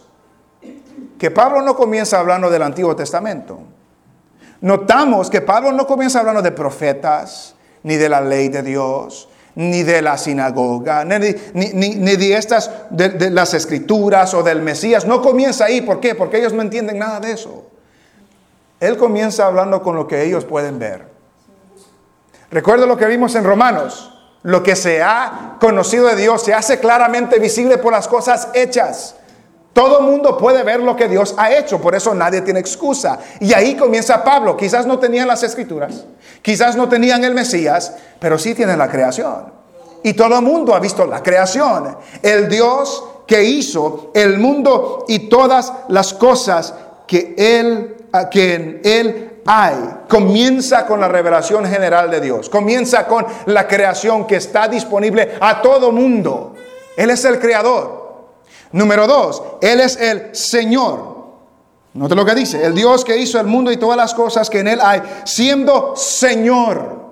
[1.17, 3.59] que Pablo no comienza hablando del Antiguo Testamento.
[4.61, 9.83] Notamos que Pablo no comienza hablando de profetas, ni de la ley de Dios, ni
[9.83, 15.05] de la sinagoga, ni, de estas, de las escrituras o del Mesías.
[15.05, 15.81] No comienza ahí.
[15.81, 16.13] ¿Por qué?
[16.13, 17.64] Porque ellos no entienden nada de eso.
[18.79, 21.07] Él comienza hablando con lo que ellos pueden ver.
[22.51, 24.11] Recuerda lo que vimos en Romanos.
[24.43, 29.15] Lo que se ha conocido de Dios se hace claramente visible por las cosas hechas.
[29.73, 33.19] Todo mundo puede ver lo que Dios ha hecho, por eso nadie tiene excusa.
[33.39, 34.55] Y ahí comienza Pablo.
[34.55, 36.05] Quizás no tenían las escrituras,
[36.41, 39.51] quizás no tenían el Mesías, pero sí tienen la creación.
[40.03, 41.97] Y todo el mundo ha visto la creación.
[42.21, 46.73] El Dios que hizo el mundo y todas las cosas
[47.07, 47.94] que Él
[48.29, 49.75] que en Él hay.
[50.09, 52.49] Comienza con la revelación general de Dios.
[52.49, 56.55] Comienza con la creación que está disponible a todo mundo.
[56.97, 58.05] Él es el creador.
[58.71, 61.15] Número dos, Él es el Señor.
[61.93, 64.59] Note lo que dice, el Dios que hizo el mundo y todas las cosas que
[64.59, 67.05] en Él hay, siendo Señor,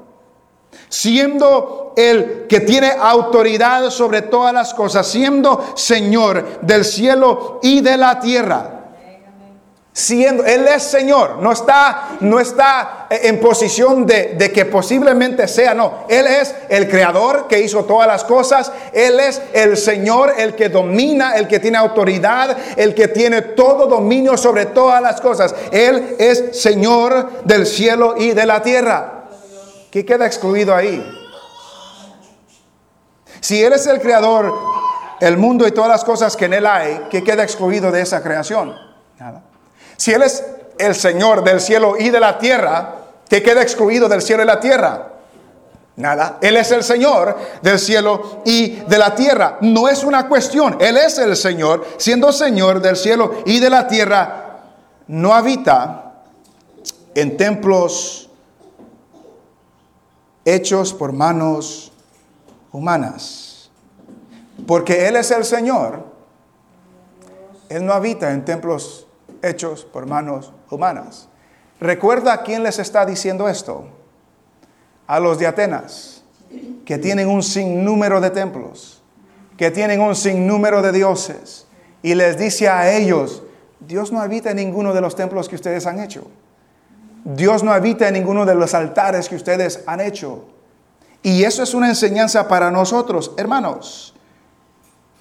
[0.89, 7.96] siendo el que tiene autoridad sobre todas las cosas, siendo Señor del cielo y de
[7.96, 8.83] la tierra
[9.94, 15.76] siendo, Él es Señor, no está, no está en posición de, de, que posiblemente sea,
[15.76, 20.56] no, Él es el creador que hizo todas las cosas, Él es el Señor, el
[20.56, 25.54] que domina, el que tiene autoridad, el que tiene todo dominio sobre todas las cosas,
[25.72, 29.26] Él es Señor del cielo y de la tierra.
[29.92, 31.08] ¿Qué queda excluido ahí?
[33.42, 34.52] Si Él es el creador,
[35.20, 38.24] el mundo y todas las cosas que en Él hay, ¿qué queda excluido de esa
[38.24, 38.74] creación?
[39.20, 39.53] Nada.
[40.04, 40.44] Si Él es
[40.78, 42.95] el Señor del cielo y de la tierra,
[43.30, 45.14] ¿qué queda excluido del cielo y la tierra?
[45.95, 46.39] Nada.
[46.41, 49.60] Él es el Señor del cielo y de la tierra.
[49.62, 50.76] No es una cuestión.
[50.82, 54.60] Él es el Señor, siendo Señor del cielo y de la tierra.
[55.08, 56.16] No habita
[57.16, 58.30] en templos
[60.43, 61.93] hechos por manos
[62.74, 63.70] humanas.
[64.68, 66.04] Porque Él es el Señor.
[67.70, 69.08] Él no habita en templos
[69.44, 71.28] hechos por manos humanas.
[71.80, 73.86] ¿Recuerda a quién les está diciendo esto?
[75.06, 76.24] A los de Atenas,
[76.86, 79.02] que tienen un sinnúmero de templos,
[79.58, 81.68] que tienen un sinnúmero de dioses
[82.02, 83.44] y les dice a ellos,
[83.80, 86.28] Dios no habita en ninguno de los templos que ustedes han hecho.
[87.24, 90.46] Dios no habita en ninguno de los altares que ustedes han hecho.
[91.22, 94.14] Y eso es una enseñanza para nosotros, hermanos,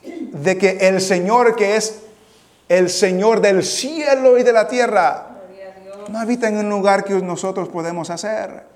[0.05, 2.03] de que el Señor que es
[2.69, 5.27] el Señor del cielo y de la tierra,
[6.09, 8.73] no habita en un lugar que nosotros podemos hacer.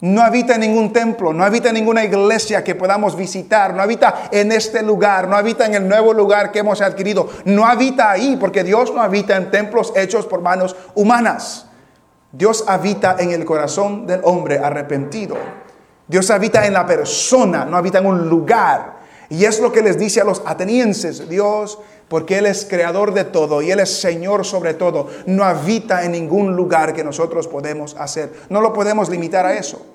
[0.00, 4.30] No habita en ningún templo, no habita en ninguna iglesia que podamos visitar, no habita
[4.32, 8.38] en este lugar, no habita en el nuevo lugar que hemos adquirido, no habita ahí,
[8.40, 11.66] porque Dios no habita en templos hechos por manos humanas.
[12.32, 15.36] Dios habita en el corazón del hombre arrepentido.
[16.08, 19.00] Dios habita en la persona, no habita en un lugar.
[19.28, 21.78] Y es lo que les dice a los atenienses, Dios,
[22.10, 26.10] porque Él es creador de todo y Él es Señor sobre todo, no habita en
[26.10, 28.32] ningún lugar que nosotros podemos hacer.
[28.48, 29.86] No lo podemos limitar a eso.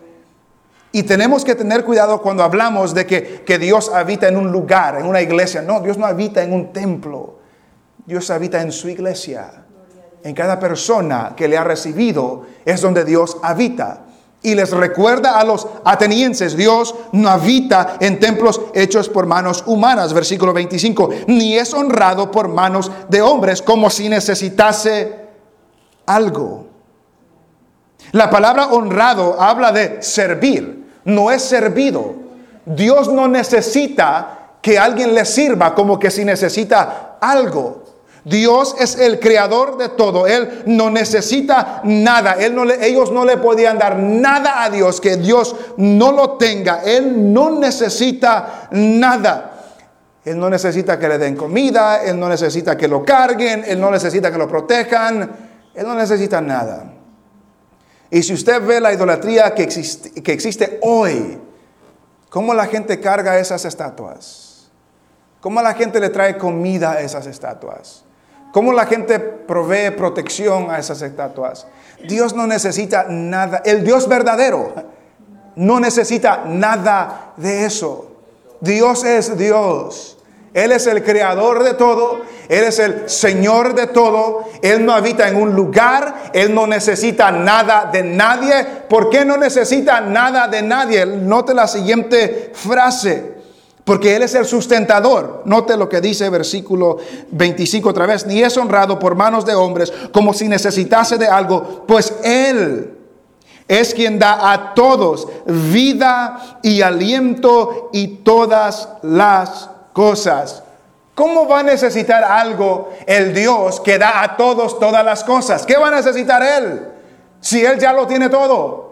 [0.93, 4.97] Y tenemos que tener cuidado cuando hablamos de que, que Dios habita en un lugar,
[4.97, 5.61] en una iglesia.
[5.61, 7.39] No, Dios no habita en un templo.
[8.05, 9.65] Dios habita en su iglesia.
[10.23, 14.04] En cada persona que le ha recibido es donde Dios habita
[14.45, 20.13] y les recuerda a los atenienses, Dios no habita en templos hechos por manos humanas,
[20.13, 25.25] versículo 25, ni es honrado por manos de hombres como si necesitase
[26.05, 26.67] algo.
[28.11, 32.13] La palabra honrado habla de servir, no es servido.
[32.65, 37.84] Dios no necesita que alguien le sirva como que si necesita algo.
[38.25, 40.25] Dios es el creador de todo.
[40.25, 42.33] Él no necesita nada.
[42.33, 46.81] Él no ellos no le podían dar nada a Dios que Dios no lo tenga.
[46.83, 49.51] Él no necesita nada.
[50.25, 52.03] Él no necesita que le den comida.
[52.03, 53.63] Él no necesita que lo carguen.
[53.65, 55.31] Él no necesita que lo protejan.
[55.75, 56.93] Él no necesita nada.
[58.09, 61.39] Y si usted ve la idolatría que existe, que existe hoy,
[62.29, 64.71] ¿cómo la gente carga esas estatuas?
[65.41, 68.04] ¿Cómo la gente le trae comida a esas estatuas?
[68.55, 71.67] ¿Cómo la gente provee protección a esas estatuas?
[72.07, 73.61] Dios no necesita nada.
[73.65, 74.73] El Dios verdadero
[75.57, 78.13] no necesita nada de eso.
[78.61, 80.17] Dios es Dios.
[80.53, 82.21] Él es el creador de todo.
[82.47, 84.45] Él es el Señor de todo.
[84.61, 86.31] Él no habita en un lugar.
[86.31, 88.65] Él no necesita nada de nadie.
[88.87, 91.05] ¿Por qué no necesita nada de nadie?
[91.05, 93.34] Note la siguiente frase.
[93.85, 95.43] Porque Él es el sustentador.
[95.45, 96.97] Note lo que dice versículo
[97.31, 98.25] 25 otra vez.
[98.25, 102.97] Ni es honrado por manos de hombres como si necesitase de algo, pues Él
[103.67, 110.63] es quien da a todos vida y aliento y todas las cosas.
[111.13, 115.65] ¿Cómo va a necesitar algo el Dios que da a todos todas las cosas?
[115.65, 116.89] ¿Qué va a necesitar Él?
[117.39, 118.84] Si Él ya lo tiene todo.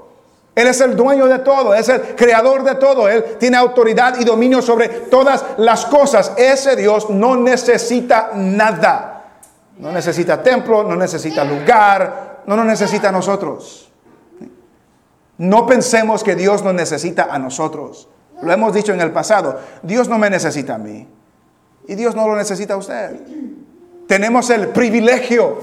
[0.55, 3.09] Él es el dueño de todo, es el creador de todo.
[3.09, 6.33] Él tiene autoridad y dominio sobre todas las cosas.
[6.37, 9.23] Ese Dios no necesita nada.
[9.79, 13.89] No necesita templo, no necesita lugar, no nos necesita a nosotros.
[15.39, 18.07] No pensemos que Dios nos necesita a nosotros.
[18.41, 19.59] Lo hemos dicho en el pasado.
[19.81, 21.07] Dios no me necesita a mí.
[21.87, 23.19] Y Dios no lo necesita a usted.
[24.07, 25.57] Tenemos el privilegio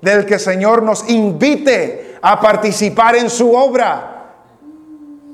[0.00, 4.15] del que el Señor nos invite a participar en su obra.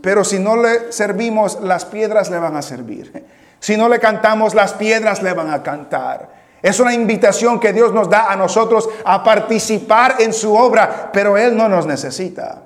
[0.03, 3.25] Pero si no le servimos, las piedras le van a servir.
[3.61, 6.29] Si no le cantamos, las piedras le van a cantar.
[6.61, 11.39] Es una invitación que Dios nos da a nosotros a participar en su obra, pero
[11.39, 12.63] Él no nos necesita.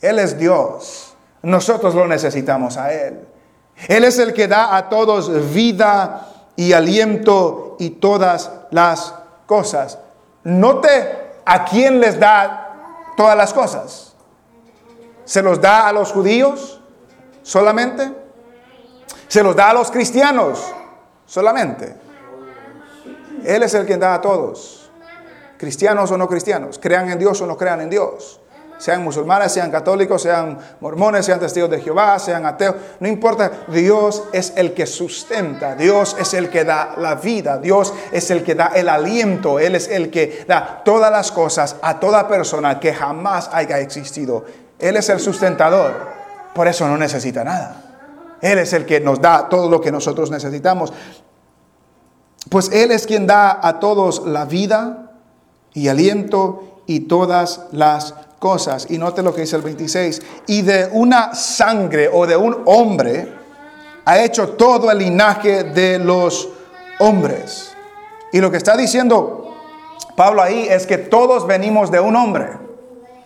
[0.00, 1.14] Él es Dios.
[1.42, 3.20] Nosotros lo necesitamos a Él.
[3.86, 9.14] Él es el que da a todos vida y aliento y todas las
[9.46, 9.98] cosas.
[10.42, 10.88] Note
[11.44, 14.15] a quién les da todas las cosas.
[15.26, 16.80] ¿Se los da a los judíos
[17.42, 18.12] solamente?
[19.26, 20.72] ¿Se los da a los cristianos
[21.26, 21.96] solamente?
[23.44, 24.88] Él es el que da a todos,
[25.58, 28.40] cristianos o no cristianos, crean en Dios o no crean en Dios.
[28.78, 34.24] Sean musulmanes, sean católicos, sean mormones, sean testigos de Jehová, sean ateos, no importa, Dios
[34.34, 38.54] es el que sustenta, Dios es el que da la vida, Dios es el que
[38.54, 42.92] da el aliento, Él es el que da todas las cosas a toda persona que
[42.92, 44.44] jamás haya existido
[44.78, 46.08] él es el sustentador,
[46.54, 47.82] por eso no necesita nada.
[48.40, 50.92] Él es el que nos da todo lo que nosotros necesitamos.
[52.50, 55.12] Pues Él es quien da a todos la vida
[55.72, 58.86] y aliento y todas las cosas.
[58.90, 60.22] Y note lo que dice el 26.
[60.46, 63.32] Y de una sangre o de un hombre
[64.04, 66.48] ha hecho todo el linaje de los
[66.98, 67.72] hombres.
[68.32, 69.46] Y lo que está diciendo
[70.16, 72.48] Pablo ahí es que todos venimos de un hombre,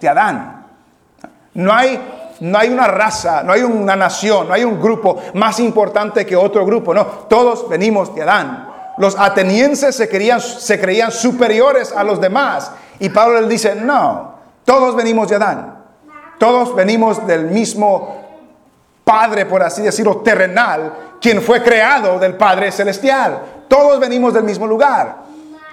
[0.01, 0.60] de Adán.
[1.55, 2.01] No hay
[2.41, 6.35] no hay una raza, no hay una nación, no hay un grupo más importante que
[6.35, 6.95] otro grupo.
[6.95, 8.69] No, todos venimos de Adán.
[8.97, 12.73] Los atenienses se, creían, se creían superiores a los demás.
[12.99, 14.35] Y Pablo les dice, no,
[14.65, 15.85] todos venimos de Adán.
[16.39, 18.21] Todos venimos del mismo
[19.05, 23.41] Padre, por así decirlo, terrenal, quien fue creado del Padre celestial.
[23.69, 25.17] Todos venimos del mismo lugar.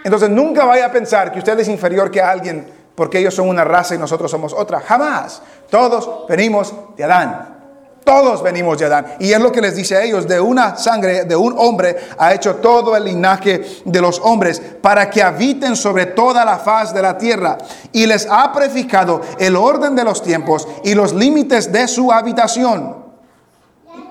[0.04, 3.64] Entonces nunca vaya a pensar que usted es inferior que alguien porque ellos son una
[3.64, 4.80] raza y nosotros somos otra.
[4.80, 5.40] Jamás.
[5.70, 7.58] Todos venimos de Adán.
[8.04, 9.06] Todos venimos de Adán.
[9.20, 12.34] Y es lo que les dice a ellos, de una sangre, de un hombre, ha
[12.34, 17.04] hecho todo el linaje de los hombres para que habiten sobre toda la faz de
[17.04, 17.60] la tierra.
[17.92, 22.96] Y les ha prefijado el orden de los tiempos y los límites de su habitación.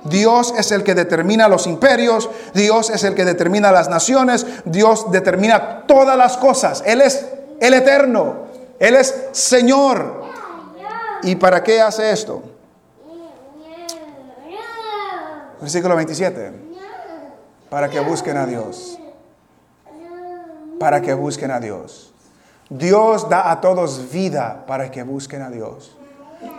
[0.05, 5.11] Dios es el que determina los imperios, Dios es el que determina las naciones, Dios
[5.11, 6.85] determina todas las cosas.
[6.87, 7.27] Él es
[7.61, 8.46] el eterno,
[8.79, 10.25] Él es Señor.
[11.23, 12.43] ¿Y para qué hace esto?
[15.61, 16.53] Versículo 27.
[17.71, 18.99] Para que busquen a Dios.
[20.79, 22.13] Para que busquen a Dios.
[22.69, 25.97] Dios da a todos vida para que busquen a Dios.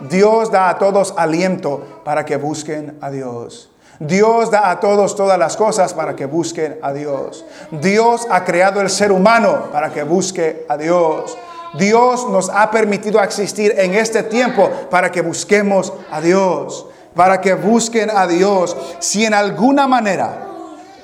[0.08, 3.70] Dios da a todos aliento para que busquen a Dios.
[4.00, 7.44] Dios da a todos todas las cosas para que busquen a Dios.
[7.70, 11.36] Dios ha creado el ser humano para que busque a Dios.
[11.74, 16.86] Dios nos ha permitido existir en este tiempo para que busquemos a Dios
[17.18, 20.38] para que busquen a Dios, si en alguna manera,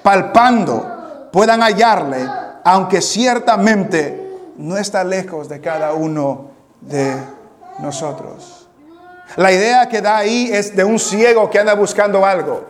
[0.01, 2.25] palpando, puedan hallarle,
[2.63, 6.51] aunque ciertamente no está lejos de cada uno
[6.81, 7.17] de
[7.81, 8.69] nosotros.
[9.35, 12.65] La idea que da ahí es de un ciego que anda buscando algo.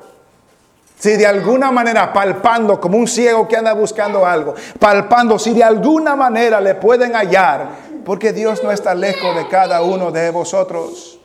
[0.98, 5.62] Si de alguna manera palpando como un ciego que anda buscando algo, palpando si de
[5.62, 7.68] alguna manera le pueden hallar,
[8.04, 11.18] porque Dios no está lejos de cada uno de vosotros.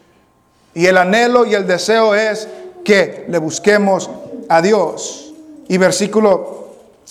[0.74, 2.48] Y el anhelo y el deseo es
[2.84, 4.10] que le busquemos
[4.48, 5.34] a Dios.
[5.68, 6.70] Y versículo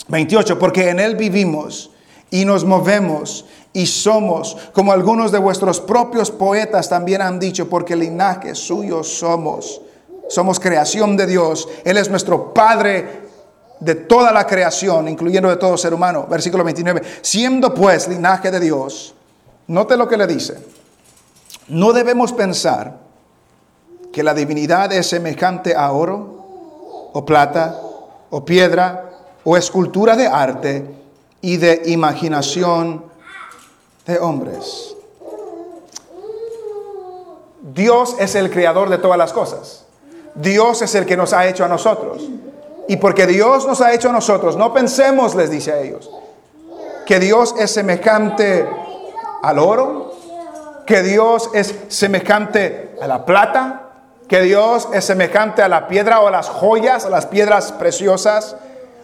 [0.09, 1.91] 28, porque en Él vivimos
[2.31, 7.95] y nos movemos y somos, como algunos de vuestros propios poetas también han dicho, porque
[7.95, 9.81] linaje suyo somos.
[10.29, 11.69] Somos creación de Dios.
[11.85, 13.29] Él es nuestro Padre
[13.81, 16.27] de toda la creación, incluyendo de todo ser humano.
[16.29, 17.03] Versículo 29.
[17.23, 19.15] Siendo pues linaje de Dios,
[19.69, 20.59] note lo que le dice.
[21.69, 22.99] No debemos pensar
[24.13, 27.81] que la divinidad es semejante a oro o plata
[28.31, 29.11] o piedra
[29.45, 30.85] o escultura de arte
[31.41, 33.05] y de imaginación
[34.07, 34.95] de hombres.
[37.75, 39.85] Dios es el creador de todas las cosas.
[40.35, 42.23] Dios es el que nos ha hecho a nosotros.
[42.89, 46.11] Y porque Dios nos ha hecho a nosotros, no pensemos, les dice a ellos,
[47.05, 48.67] que Dios es semejante
[49.43, 50.15] al oro,
[50.87, 53.91] que Dios es semejante a la plata,
[54.29, 58.57] que Dios es semejante a la piedra o a las joyas, a las piedras preciosas.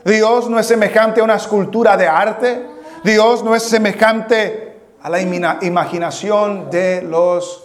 [0.05, 2.67] Dios no es semejante a una escultura de arte.
[3.05, 7.65] Dios no es semejante a la imaginación de los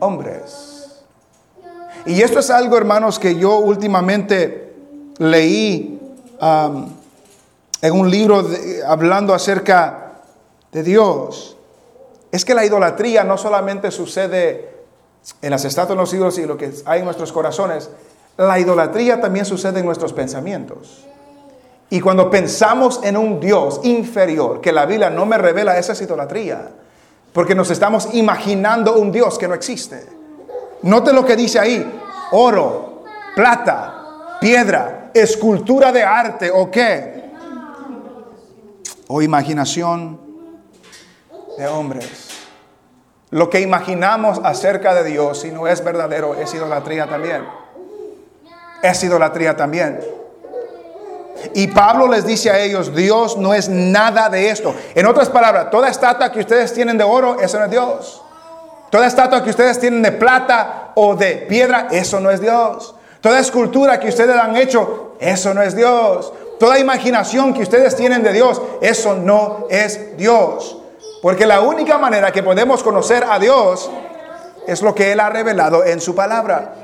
[0.00, 1.02] hombres.
[2.04, 4.74] Y esto es algo, hermanos, que yo últimamente
[5.18, 6.00] leí
[6.40, 8.44] en un libro
[8.86, 10.12] hablando acerca
[10.72, 11.56] de Dios.
[12.32, 14.72] Es que la idolatría no solamente sucede
[15.40, 17.90] en las estatuas de los ídolos y lo que hay en nuestros corazones,
[18.38, 21.06] la idolatría también sucede en nuestros pensamientos.
[21.90, 26.00] Y cuando pensamos en un Dios inferior, que la Biblia no me revela, esa es
[26.00, 26.70] idolatría.
[27.34, 30.06] Porque nos estamos imaginando un Dios que no existe.
[30.82, 32.00] Note lo que dice ahí.
[32.32, 33.04] Oro,
[33.36, 37.30] plata, piedra, escultura de arte o qué.
[39.08, 40.21] O imaginación
[41.58, 42.28] de hombres.
[43.30, 47.46] Lo que imaginamos acerca de Dios, si no es verdadero, es idolatría también.
[48.82, 50.00] Es idolatría también.
[51.54, 54.74] Y Pablo les dice a ellos, Dios no es nada de esto.
[54.94, 58.22] En otras palabras, toda estatua que ustedes tienen de oro, eso no es Dios.
[58.90, 62.94] Toda estatua que ustedes tienen de plata o de piedra, eso no es Dios.
[63.22, 66.32] Toda escultura que ustedes han hecho, eso no es Dios.
[66.60, 70.81] Toda imaginación que ustedes tienen de Dios, eso no es Dios.
[71.22, 73.88] Porque la única manera que podemos conocer a Dios
[74.66, 76.74] es lo que Él ha revelado en su palabra.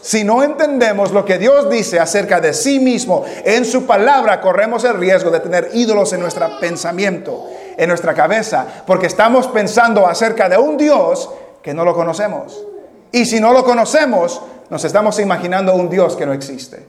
[0.00, 4.82] Si no entendemos lo que Dios dice acerca de sí mismo en su palabra, corremos
[4.84, 10.48] el riesgo de tener ídolos en nuestro pensamiento, en nuestra cabeza, porque estamos pensando acerca
[10.48, 11.28] de un Dios
[11.62, 12.64] que no lo conocemos.
[13.12, 14.40] Y si no lo conocemos,
[14.70, 16.86] nos estamos imaginando un Dios que no existe.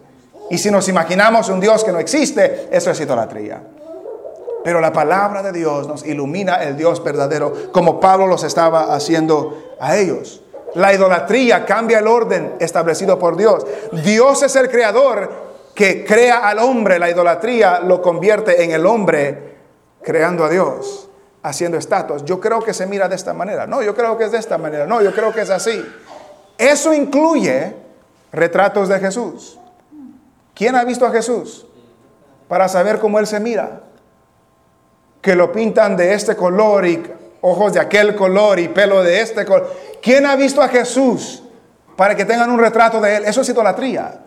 [0.49, 3.62] Y si nos imaginamos un Dios que no existe, eso es idolatría.
[4.64, 9.76] Pero la palabra de Dios nos ilumina el Dios verdadero, como Pablo los estaba haciendo
[9.80, 10.41] a ellos.
[10.76, 13.66] La idolatría cambia el orden establecido por Dios.
[14.03, 15.30] Dios es el creador
[15.76, 16.97] que crea al hombre.
[16.97, 19.53] La idolatría lo convierte en el hombre
[20.01, 21.09] creando a Dios,
[21.43, 22.26] haciendo estatuas.
[22.26, 23.68] Yo creo que se mira de esta manera.
[23.68, 24.88] No, yo creo que es de esta manera.
[24.88, 25.84] No, yo creo que es así.
[26.57, 27.76] Eso incluye
[28.32, 29.59] retratos de Jesús.
[30.55, 31.66] ¿Quién ha visto a Jesús?
[32.47, 33.82] Para saber cómo Él se mira.
[35.24, 37.01] Que lo pintan de este color y
[37.41, 39.74] ojos de aquel color y pelo de este color.
[40.01, 41.41] ¿Quién ha visto a Jesús
[41.95, 43.26] para que tengan un retrato de Él?
[43.26, 44.19] Eso es idolatría.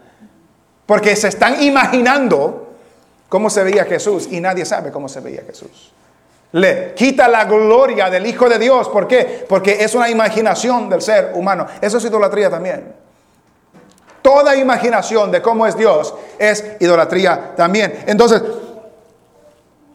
[0.87, 2.75] Porque se están imaginando
[3.29, 5.93] cómo se veía Jesús y nadie sabe cómo se veía Jesús.
[6.53, 8.89] Le quita la gloria del Hijo de Dios.
[8.89, 9.45] ¿Por qué?
[9.49, 11.67] Porque es una imaginación del ser humano.
[11.81, 12.95] Eso es idolatría también.
[14.23, 18.05] Toda imaginación de cómo es Dios es idolatría también.
[18.07, 18.43] Entonces,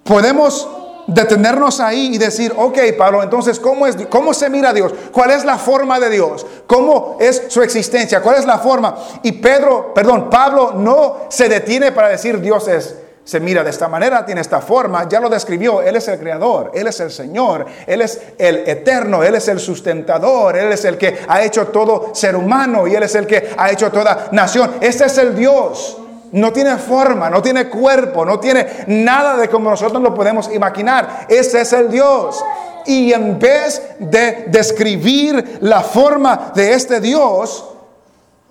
[0.04, 0.70] podemos
[1.14, 4.94] detenernos ahí y decir, ok, Pablo, entonces, ¿cómo, es, ¿cómo se mira Dios?
[5.12, 6.46] ¿Cuál es la forma de Dios?
[6.68, 8.22] ¿Cómo es su existencia?
[8.22, 8.96] ¿Cuál es la forma?
[9.24, 13.88] Y Pedro, perdón, Pablo no se detiene para decir Dios es se mira de esta
[13.88, 17.66] manera, tiene esta forma, ya lo describió, Él es el creador, Él es el Señor,
[17.86, 22.16] Él es el eterno, Él es el sustentador, Él es el que ha hecho todo
[22.16, 24.72] ser humano y Él es el que ha hecho toda nación.
[24.82, 26.01] Este es el Dios.
[26.32, 31.26] No tiene forma, no tiene cuerpo, no tiene nada de como nosotros lo podemos imaginar.
[31.28, 32.44] Ese es el Dios.
[32.86, 37.66] Y en vez de describir la forma de este Dios,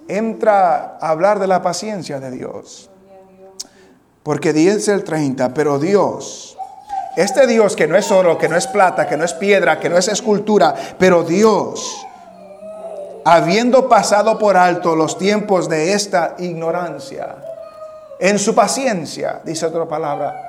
[0.06, 2.90] entra a hablar de la paciencia de Dios.
[4.22, 6.58] Porque dice el 30, pero Dios,
[7.16, 9.88] este Dios que no es oro, que no es plata, que no es piedra, que
[9.88, 12.06] no es escultura, pero Dios,
[13.24, 17.36] habiendo pasado por alto los tiempos de esta ignorancia,
[18.20, 20.48] en su paciencia, dice otra palabra,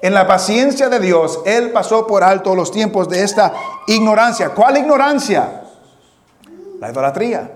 [0.00, 3.52] en la paciencia de Dios, Él pasó por alto los tiempos de esta
[3.88, 4.50] ignorancia.
[4.50, 5.62] ¿Cuál ignorancia?
[6.80, 7.50] La idolatría,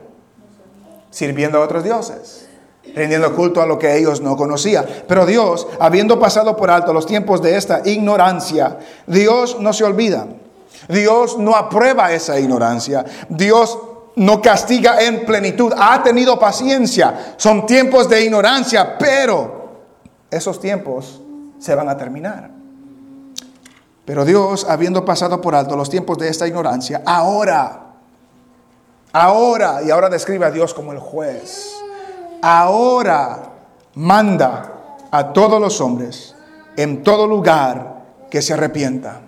[1.11, 2.49] sirviendo a otros dioses
[2.95, 4.85] rendiendo culto a lo que ellos no conocían.
[5.07, 10.27] Pero Dios, habiendo pasado por alto los tiempos de esta ignorancia, Dios no se olvida.
[10.89, 13.05] Dios no aprueba esa ignorancia.
[13.29, 13.79] Dios
[14.17, 15.73] no castiga en plenitud.
[15.77, 17.35] Ha tenido paciencia.
[17.37, 19.83] Son tiempos de ignorancia, pero
[20.31, 21.21] esos tiempos
[21.59, 22.51] se van a terminar.
[24.05, 27.95] Pero Dios, habiendo pasado por alto los tiempos de esta ignorancia, ahora,
[29.13, 31.83] ahora, y ahora describe a Dios como el juez
[32.43, 33.53] ahora
[33.95, 34.73] manda
[35.11, 36.35] a todos los hombres
[36.77, 39.21] en todo lugar que se arrepienta.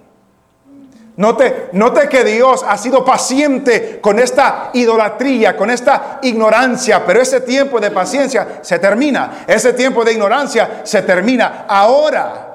[1.16, 7.40] Note, note que Dios ha sido paciente con esta idolatría, con esta ignorancia, pero ese
[7.42, 12.54] tiempo de paciencia se termina, ese tiempo de ignorancia se termina ahora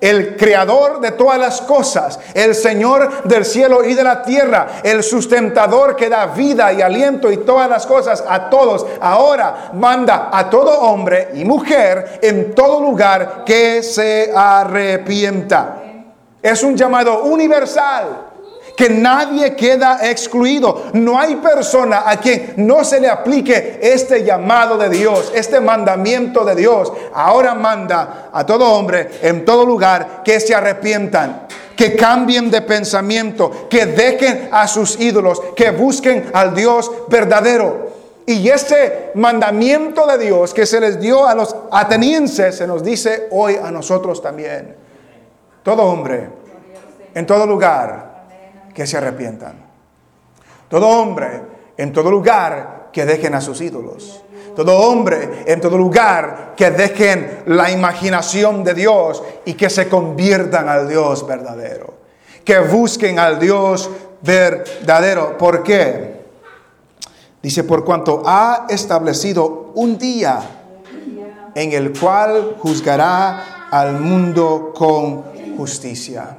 [0.00, 5.02] el creador de todas las cosas, el Señor del cielo y de la tierra, el
[5.02, 10.48] sustentador que da vida y aliento y todas las cosas a todos, ahora manda a
[10.48, 15.80] todo hombre y mujer en todo lugar que se arrepienta.
[16.42, 18.30] Es un llamado universal
[18.76, 20.84] que nadie queda excluido.
[20.94, 26.44] No hay persona a quien no se le aplique este llamado de Dios, este mandamiento
[26.44, 26.90] de Dios.
[27.12, 31.46] Ahora manda a todo hombre en todo lugar que se arrepientan
[31.80, 37.88] que cambien de pensamiento, que dejen a sus ídolos, que busquen al Dios verdadero.
[38.26, 43.28] Y ese mandamiento de Dios que se les dio a los atenienses se nos dice
[43.30, 44.74] hoy a nosotros también.
[45.62, 46.28] Todo hombre,
[47.14, 48.10] en todo lugar,
[48.74, 49.54] que se arrepientan.
[50.68, 51.42] Todo hombre
[51.76, 54.22] en todo lugar que dejen a sus ídolos.
[54.54, 60.68] Todo hombre en todo lugar que dejen la imaginación de Dios y que se conviertan
[60.68, 61.94] al Dios verdadero.
[62.44, 63.90] Que busquen al Dios
[64.22, 65.38] verdadero.
[65.38, 66.20] ¿Por qué?
[67.42, 70.40] Dice, por cuanto ha establecido un día
[71.54, 75.24] en el cual juzgará al mundo con
[75.60, 76.38] justicia.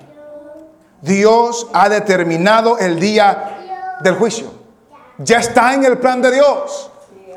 [0.99, 4.51] Dios ha determinado el día del juicio.
[5.19, 6.89] Ya está en el plan de Dios.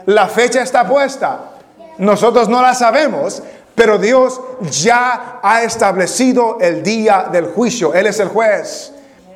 [0.06, 1.50] La fecha está puesta.
[1.98, 3.42] Nosotros no la sabemos,
[3.74, 7.92] pero Dios ya ha establecido el día del juicio.
[7.92, 8.92] Él es el juez.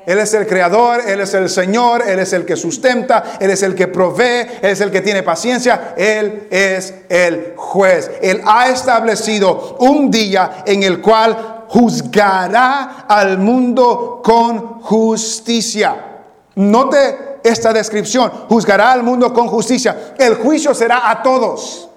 [0.07, 3.63] Él es el creador, Él es el Señor, Él es el que sustenta, Él es
[3.63, 8.11] el que provee, Él es el que tiene paciencia, Él es el juez.
[8.23, 16.23] Él ha establecido un día en el cual juzgará al mundo con justicia.
[16.57, 20.15] Note esta descripción, juzgará al mundo con justicia.
[20.19, 21.89] El juicio será a todos,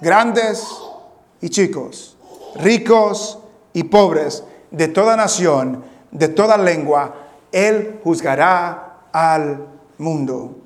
[0.00, 0.66] grandes
[1.40, 2.16] y chicos,
[2.56, 3.38] ricos
[3.72, 7.14] y pobres, de toda nación, de toda lengua.
[7.52, 9.66] Él juzgará al
[9.98, 10.56] mundo.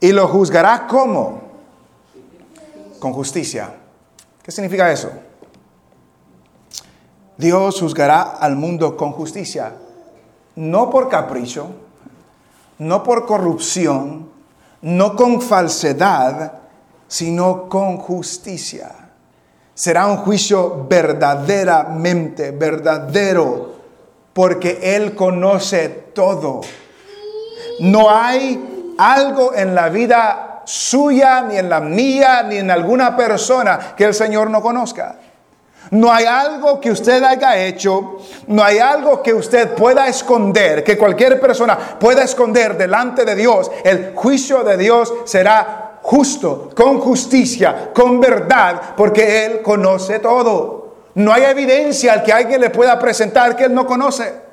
[0.00, 1.42] Y lo juzgará como?
[2.98, 3.72] Con justicia.
[4.42, 5.10] ¿Qué significa eso?
[7.36, 9.72] Dios juzgará al mundo con justicia,
[10.56, 11.66] no por capricho,
[12.78, 14.28] no por corrupción,
[14.82, 16.52] no con falsedad,
[17.08, 18.90] sino con justicia.
[19.74, 23.74] Será un juicio verdaderamente verdadero,
[24.32, 26.60] porque Él conoce todo.
[27.80, 33.94] No hay algo en la vida suya, ni en la mía, ni en alguna persona
[33.96, 35.18] que el Señor no conozca.
[35.90, 40.96] No hay algo que usted haya hecho, no hay algo que usted pueda esconder, que
[40.96, 43.70] cualquier persona pueda esconder delante de Dios.
[43.84, 50.94] El juicio de Dios será justo, con justicia, con verdad, porque Él conoce todo.
[51.14, 54.44] No hay evidencia al que alguien le pueda presentar que Él no conoce.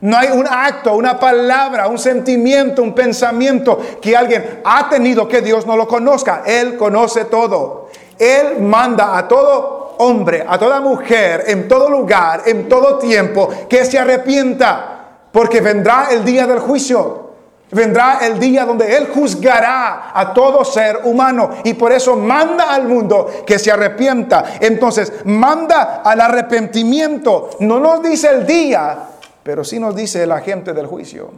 [0.00, 5.42] No hay un acto, una palabra, un sentimiento, un pensamiento que alguien ha tenido que
[5.42, 6.42] Dios no lo conozca.
[6.46, 7.88] Él conoce todo.
[8.18, 13.84] Él manda a todo hombre, a toda mujer, en todo lugar, en todo tiempo, que
[13.84, 17.28] se arrepienta, porque vendrá el día del juicio.
[17.70, 22.88] Vendrá el día donde Él juzgará a todo ser humano y por eso manda al
[22.88, 24.54] mundo que se arrepienta.
[24.58, 27.50] Entonces, manda al arrepentimiento.
[27.60, 28.98] No nos dice el día,
[29.42, 31.30] pero sí nos dice el agente del juicio.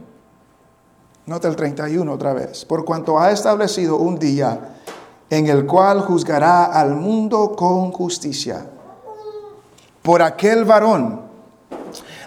[1.26, 2.64] Nota el 31 otra vez.
[2.64, 4.58] Por cuanto ha establecido un día
[5.30, 8.66] en el cual juzgará al mundo con justicia.
[10.02, 11.22] Por aquel varón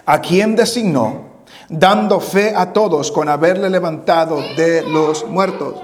[0.06, 1.34] a quien designó,
[1.68, 5.80] dando fe a todos con haberle levantado de los muertos.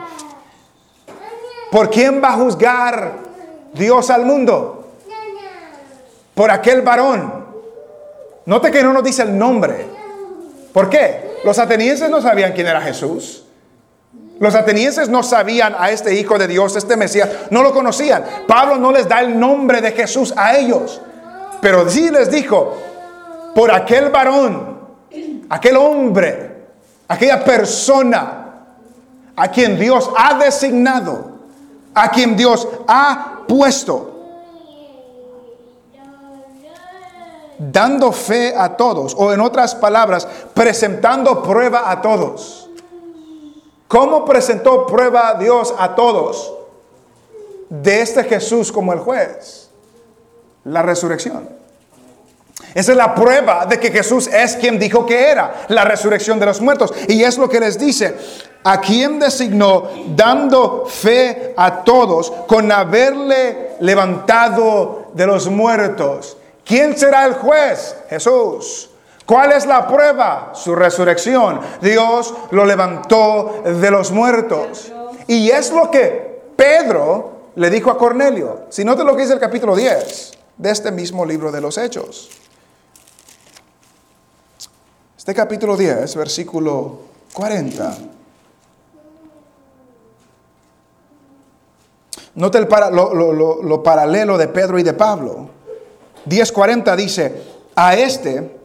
[1.71, 3.19] ¿Por quién va a juzgar
[3.75, 4.89] Dios al mundo?
[6.35, 7.41] Por aquel varón
[8.51, 9.87] Note que no nos dice el nombre.
[10.73, 11.39] ¿Por qué?
[11.45, 13.45] Los atenienses no sabían quién era Jesús.
[14.41, 18.25] Los atenienses no sabían a este Hijo de Dios, este Mesías, no lo conocían.
[18.49, 20.99] Pablo no les da el nombre de Jesús a ellos,
[21.61, 22.75] pero sí les dijo,
[23.55, 24.79] por aquel varón,
[25.51, 26.69] aquel hombre,
[27.07, 28.65] aquella persona
[29.37, 31.33] a quien Dios ha designado,
[31.93, 34.07] a quien Dios ha puesto
[37.59, 42.70] dando fe a todos, o en otras palabras, presentando prueba a todos.
[43.91, 46.55] ¿Cómo presentó prueba Dios a todos
[47.69, 49.69] de este Jesús como el juez?
[50.63, 51.49] La resurrección.
[52.73, 56.47] Esa es la prueba de que Jesús es quien dijo que era, la resurrección de
[56.47, 56.95] los muertos.
[57.09, 58.17] Y es lo que les dice,
[58.63, 66.37] a quien designó dando fe a todos con haberle levantado de los muertos.
[66.65, 67.97] ¿Quién será el juez?
[68.09, 68.90] Jesús.
[69.31, 70.51] ¿Cuál es la prueba?
[70.55, 71.61] Su resurrección.
[71.81, 74.91] Dios lo levantó de los muertos.
[75.29, 78.63] Y es lo que Pedro le dijo a Cornelio.
[78.71, 81.79] Si no te lo que dice el capítulo 10 de este mismo libro de los
[81.79, 82.29] Hechos.
[85.17, 86.99] Este capítulo 10, versículo
[87.33, 87.99] 40.
[92.35, 95.51] Note el lo paralelo de Pedro y de Pablo.
[96.27, 97.45] 10:40 dice,
[97.77, 98.59] a este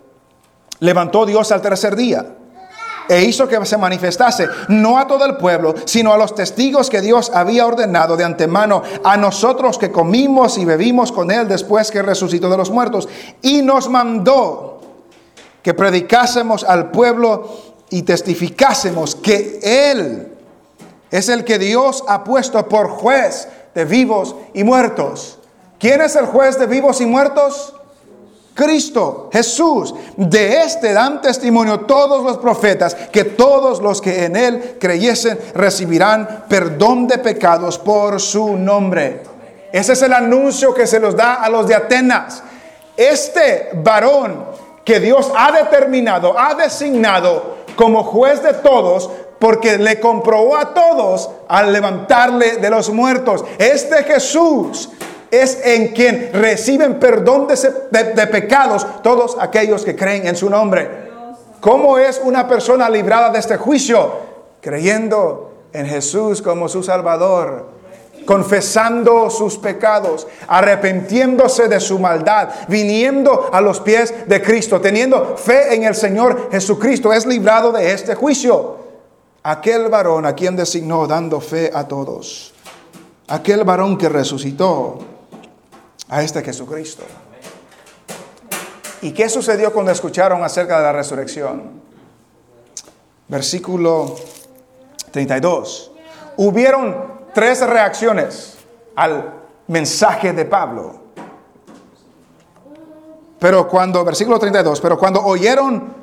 [0.79, 2.25] levantó Dios al tercer día
[3.07, 7.01] e hizo que se manifestase no a todo el pueblo, sino a los testigos que
[7.01, 12.01] Dios había ordenado de antemano, a nosotros que comimos y bebimos con él después que
[12.01, 13.07] resucitó de los muertos,
[13.41, 14.81] y nos mandó
[15.61, 20.31] que predicásemos al pueblo y testificásemos que él
[21.11, 25.39] es el que Dios ha puesto por juez de vivos y muertos.
[25.79, 27.74] ¿Quién es el juez de vivos y muertos?
[28.55, 29.93] Cristo, Jesús.
[30.15, 36.45] De este dan testimonio todos los profetas, que todos los que en él creyesen recibirán
[36.47, 39.23] perdón de pecados por su nombre.
[39.71, 42.41] Ese es el anuncio que se los da a los de Atenas.
[42.95, 44.45] Este varón
[44.85, 51.29] que Dios ha determinado, ha designado como juez de todos, porque le comprobó a todos
[51.49, 53.43] al levantarle de los muertos.
[53.57, 54.89] Este Jesús
[55.31, 61.05] es en quien reciben perdón de, pecados todos aquellos que creen en su nombre.
[61.59, 64.11] ¿Cómo es una persona librada de este juicio?
[64.61, 67.75] Creyendo en Jesús como su Salvador,
[68.25, 75.75] confesando sus pecados, arrepentiéndose de su maldad, viniendo a los pies de Cristo, teniendo fe
[75.75, 78.77] en el Señor Jesucristo, es librado de este juicio.
[79.43, 82.53] Aquel varón a quien designó dando fe a todos,
[83.27, 85.14] aquel varón que resucitó,
[86.09, 87.03] a este Jesucristo.
[89.01, 91.81] ¿Y qué sucedió cuando escucharon acerca de la resurrección?
[93.27, 94.15] Versículo
[95.11, 95.91] 32.
[96.37, 98.57] hubieron tres reacciones
[98.95, 99.33] al
[99.67, 101.01] mensaje de Pablo.
[103.39, 105.93] Pero cuando, versículo 32, pero cuando oyeron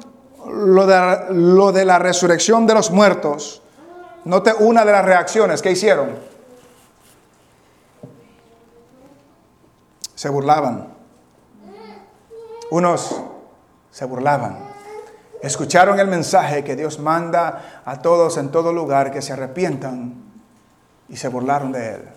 [0.46, 3.62] lo de, lo de la resurrección de los muertos,
[4.24, 6.31] note una de las reacciones que hicieron.
[10.22, 10.86] Se burlaban.
[12.70, 13.20] Unos
[13.90, 14.56] se burlaban.
[15.42, 20.14] Escucharon el mensaje que Dios manda a todos en todo lugar que se arrepientan
[21.08, 22.08] y se burlaron de él.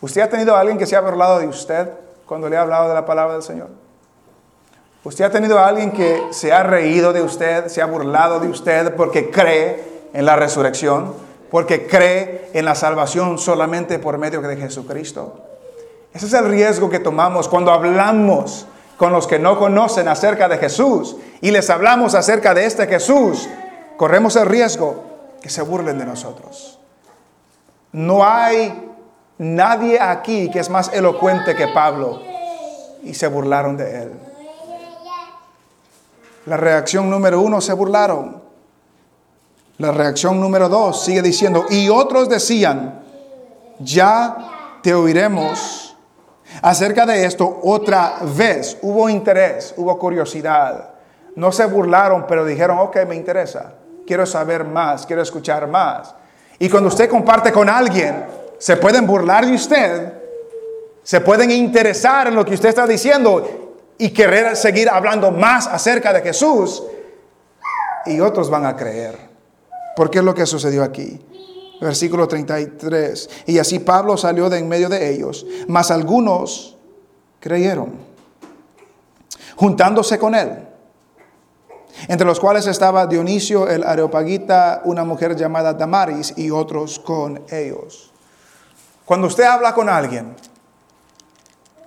[0.00, 1.90] ¿Usted ha tenido a alguien que se ha burlado de usted
[2.24, 3.68] cuando le ha hablado de la palabra del Señor?
[5.04, 8.48] ¿Usted ha tenido a alguien que se ha reído de usted, se ha burlado de
[8.48, 11.14] usted porque cree en la resurrección,
[11.50, 15.50] porque cree en la salvación solamente por medio de Jesucristo?
[16.14, 20.58] Ese es el riesgo que tomamos cuando hablamos con los que no conocen acerca de
[20.58, 23.48] Jesús y les hablamos acerca de este Jesús.
[23.96, 25.02] Corremos el riesgo
[25.42, 26.78] que se burlen de nosotros.
[27.90, 28.92] No hay
[29.38, 32.20] nadie aquí que es más elocuente que Pablo
[33.02, 34.12] y se burlaron de él.
[36.46, 38.40] La reacción número uno, se burlaron.
[39.78, 43.02] La reacción número dos sigue diciendo, y otros decían,
[43.80, 45.83] ya te oiremos
[46.64, 48.78] acerca de esto otra vez.
[48.80, 50.94] Hubo interés, hubo curiosidad.
[51.36, 53.74] No se burlaron, pero dijeron, ok, me interesa.
[54.06, 56.14] Quiero saber más, quiero escuchar más.
[56.58, 58.24] Y cuando usted comparte con alguien,
[58.58, 60.12] se pueden burlar de usted,
[61.02, 66.14] se pueden interesar en lo que usted está diciendo y querer seguir hablando más acerca
[66.14, 66.82] de Jesús.
[68.06, 69.18] Y otros van a creer.
[69.96, 71.20] Porque es lo que sucedió aquí.
[71.84, 73.28] Versículo 33.
[73.46, 76.78] Y así Pablo salió de en medio de ellos, mas algunos
[77.40, 77.92] creyeron,
[79.54, 80.68] juntándose con él
[82.08, 88.12] entre los cuales estaba Dionisio el Areopagita, una mujer llamada Damaris y otros con ellos.
[89.04, 90.34] Cuando usted habla con alguien,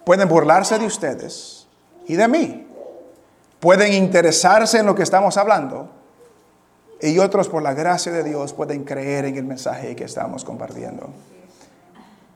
[0.06, 1.68] pueden burlarse de ustedes
[2.08, 2.68] y de mí.
[3.60, 5.90] Pueden interesarse en lo que estamos hablando.
[7.02, 11.10] Y otros, por la gracia de Dios, pueden creer en el mensaje que estamos compartiendo.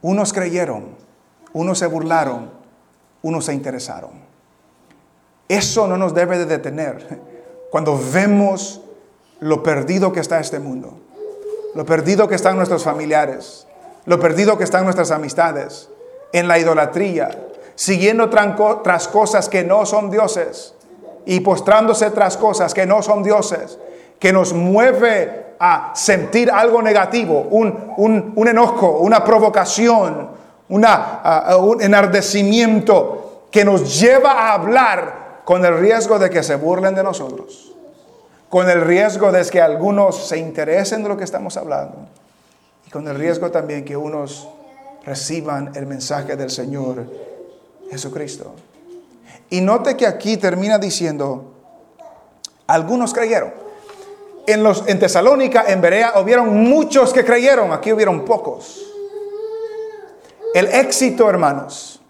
[0.02, 0.96] Unos creyeron,
[1.54, 2.52] unos se burlaron,
[3.22, 4.12] unos se interesaron.
[5.48, 7.20] Eso no nos debe de detener
[7.72, 8.82] cuando vemos
[9.40, 11.00] lo perdido que está este mundo,
[11.74, 13.68] lo perdido que están nuestros familiares,
[14.06, 15.90] lo perdido que están nuestras amistades,
[16.34, 20.76] en la idolatría, siguiendo tras cosas que no son dioses
[21.26, 23.78] y postrándose tras cosas que no son dioses,
[24.22, 30.30] que nos mueve a sentir algo negativo, un, enojo, una provocación,
[30.70, 36.94] una, un enardecimiento que nos lleva a hablar con el riesgo de que se burlen
[36.94, 37.74] de nosotros,
[38.48, 41.98] con el riesgo de que algunos se interesen de lo que estamos hablando
[42.86, 44.48] y con el riesgo también que unos
[45.04, 47.08] reciban el mensaje del Señor
[47.90, 48.54] Jesucristo.
[49.50, 51.56] Y note que aquí termina diciendo,
[52.68, 53.71] algunos creyeron.
[54.48, 58.82] En, los, en Tesalónica, en Berea, hubieron muchos que creyeron, aquí hubieron pocos.
[60.54, 62.02] El éxito, hermanos,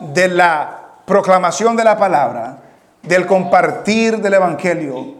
[0.00, 2.62] de la proclamación de la palabra
[3.02, 5.14] del compartir del Evangelio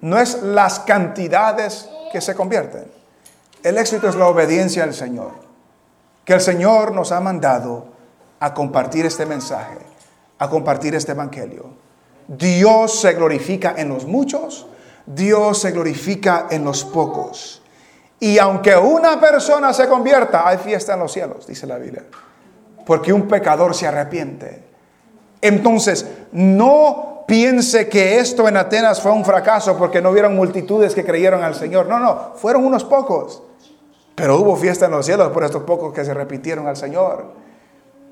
[0.00, 2.84] no es las cantidades que se convierten.
[3.62, 5.32] El éxito es la obediencia al Señor.
[6.24, 7.86] Que el Señor nos ha mandado
[8.38, 9.78] a compartir este mensaje,
[10.38, 11.66] a compartir este Evangelio.
[12.26, 14.66] Dios se glorifica en los muchos,
[15.06, 17.62] Dios se glorifica en los pocos.
[18.20, 22.04] Y aunque una persona se convierta, hay fiesta en los cielos, dice la Biblia.
[22.86, 24.62] Porque un pecador se arrepiente.
[25.40, 31.04] Entonces, no piense que esto en Atenas fue un fracaso porque no hubieron multitudes que
[31.04, 31.86] creyeron al Señor.
[31.86, 33.42] No, no, fueron unos pocos.
[34.14, 37.41] Pero hubo fiesta en los cielos por estos pocos que se repitieron al Señor.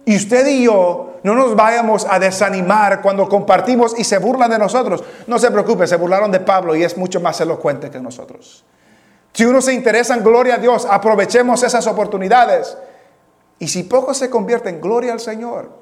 [0.04, 4.58] Y usted y yo no nos vayamos a desanimar cuando compartimos y se burlan de
[4.58, 5.04] nosotros.
[5.26, 8.64] No se preocupe, se burlaron de Pablo y es mucho más elocuente que nosotros.
[9.32, 12.76] Si uno se interesa en gloria a Dios, aprovechemos esas oportunidades.
[13.58, 15.80] Y si pocos se convierten, gloria al Señor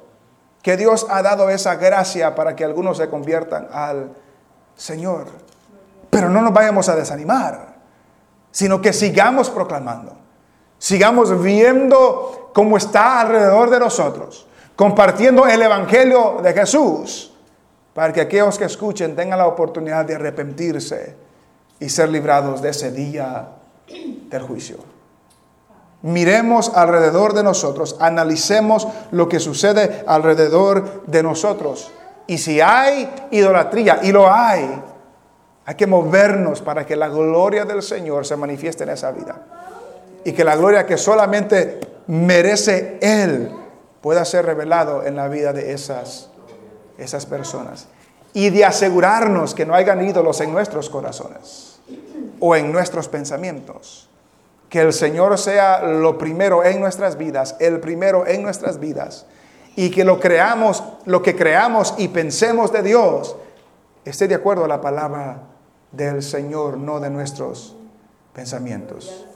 [0.62, 4.11] que Dios ha dado esa gracia para que algunos se conviertan al
[4.77, 5.27] Señor.
[6.11, 7.77] Pero no nos vayamos a desanimar,
[8.51, 10.18] sino que sigamos proclamando,
[10.79, 17.33] sigamos viendo cómo está alrededor de nosotros, compartiendo el Evangelio de Jesús,
[17.95, 21.16] para que aquellos que escuchen tengan la oportunidad de arrepentirse
[21.81, 23.49] y ser librados de ese día
[23.87, 24.79] del juicio
[26.03, 31.91] miremos alrededor de nosotros, analicemos lo que sucede alrededor de nosotros.
[32.26, 34.83] Y si hay idolatría, y lo hay,
[35.64, 39.37] hay que movernos para que la gloria del Señor se manifieste en esa vida.
[40.25, 43.51] Y que la gloria que solamente merece Él
[44.01, 46.31] pueda ser revelado en la vida de esas,
[46.97, 47.89] esas personas.
[48.33, 51.81] Y de asegurarnos que no hayan ídolos en nuestros corazones
[52.41, 54.09] o en nuestros pensamientos.
[54.69, 59.27] Que el Señor sea lo primero en nuestras vidas, el primero en nuestras vidas.
[59.77, 63.37] Y que lo creamos, lo que creamos y pensemos de Dios
[64.05, 65.43] esté de acuerdo a la palabra
[65.93, 67.77] del Señor, no de nuestros
[68.35, 69.27] pensamientos.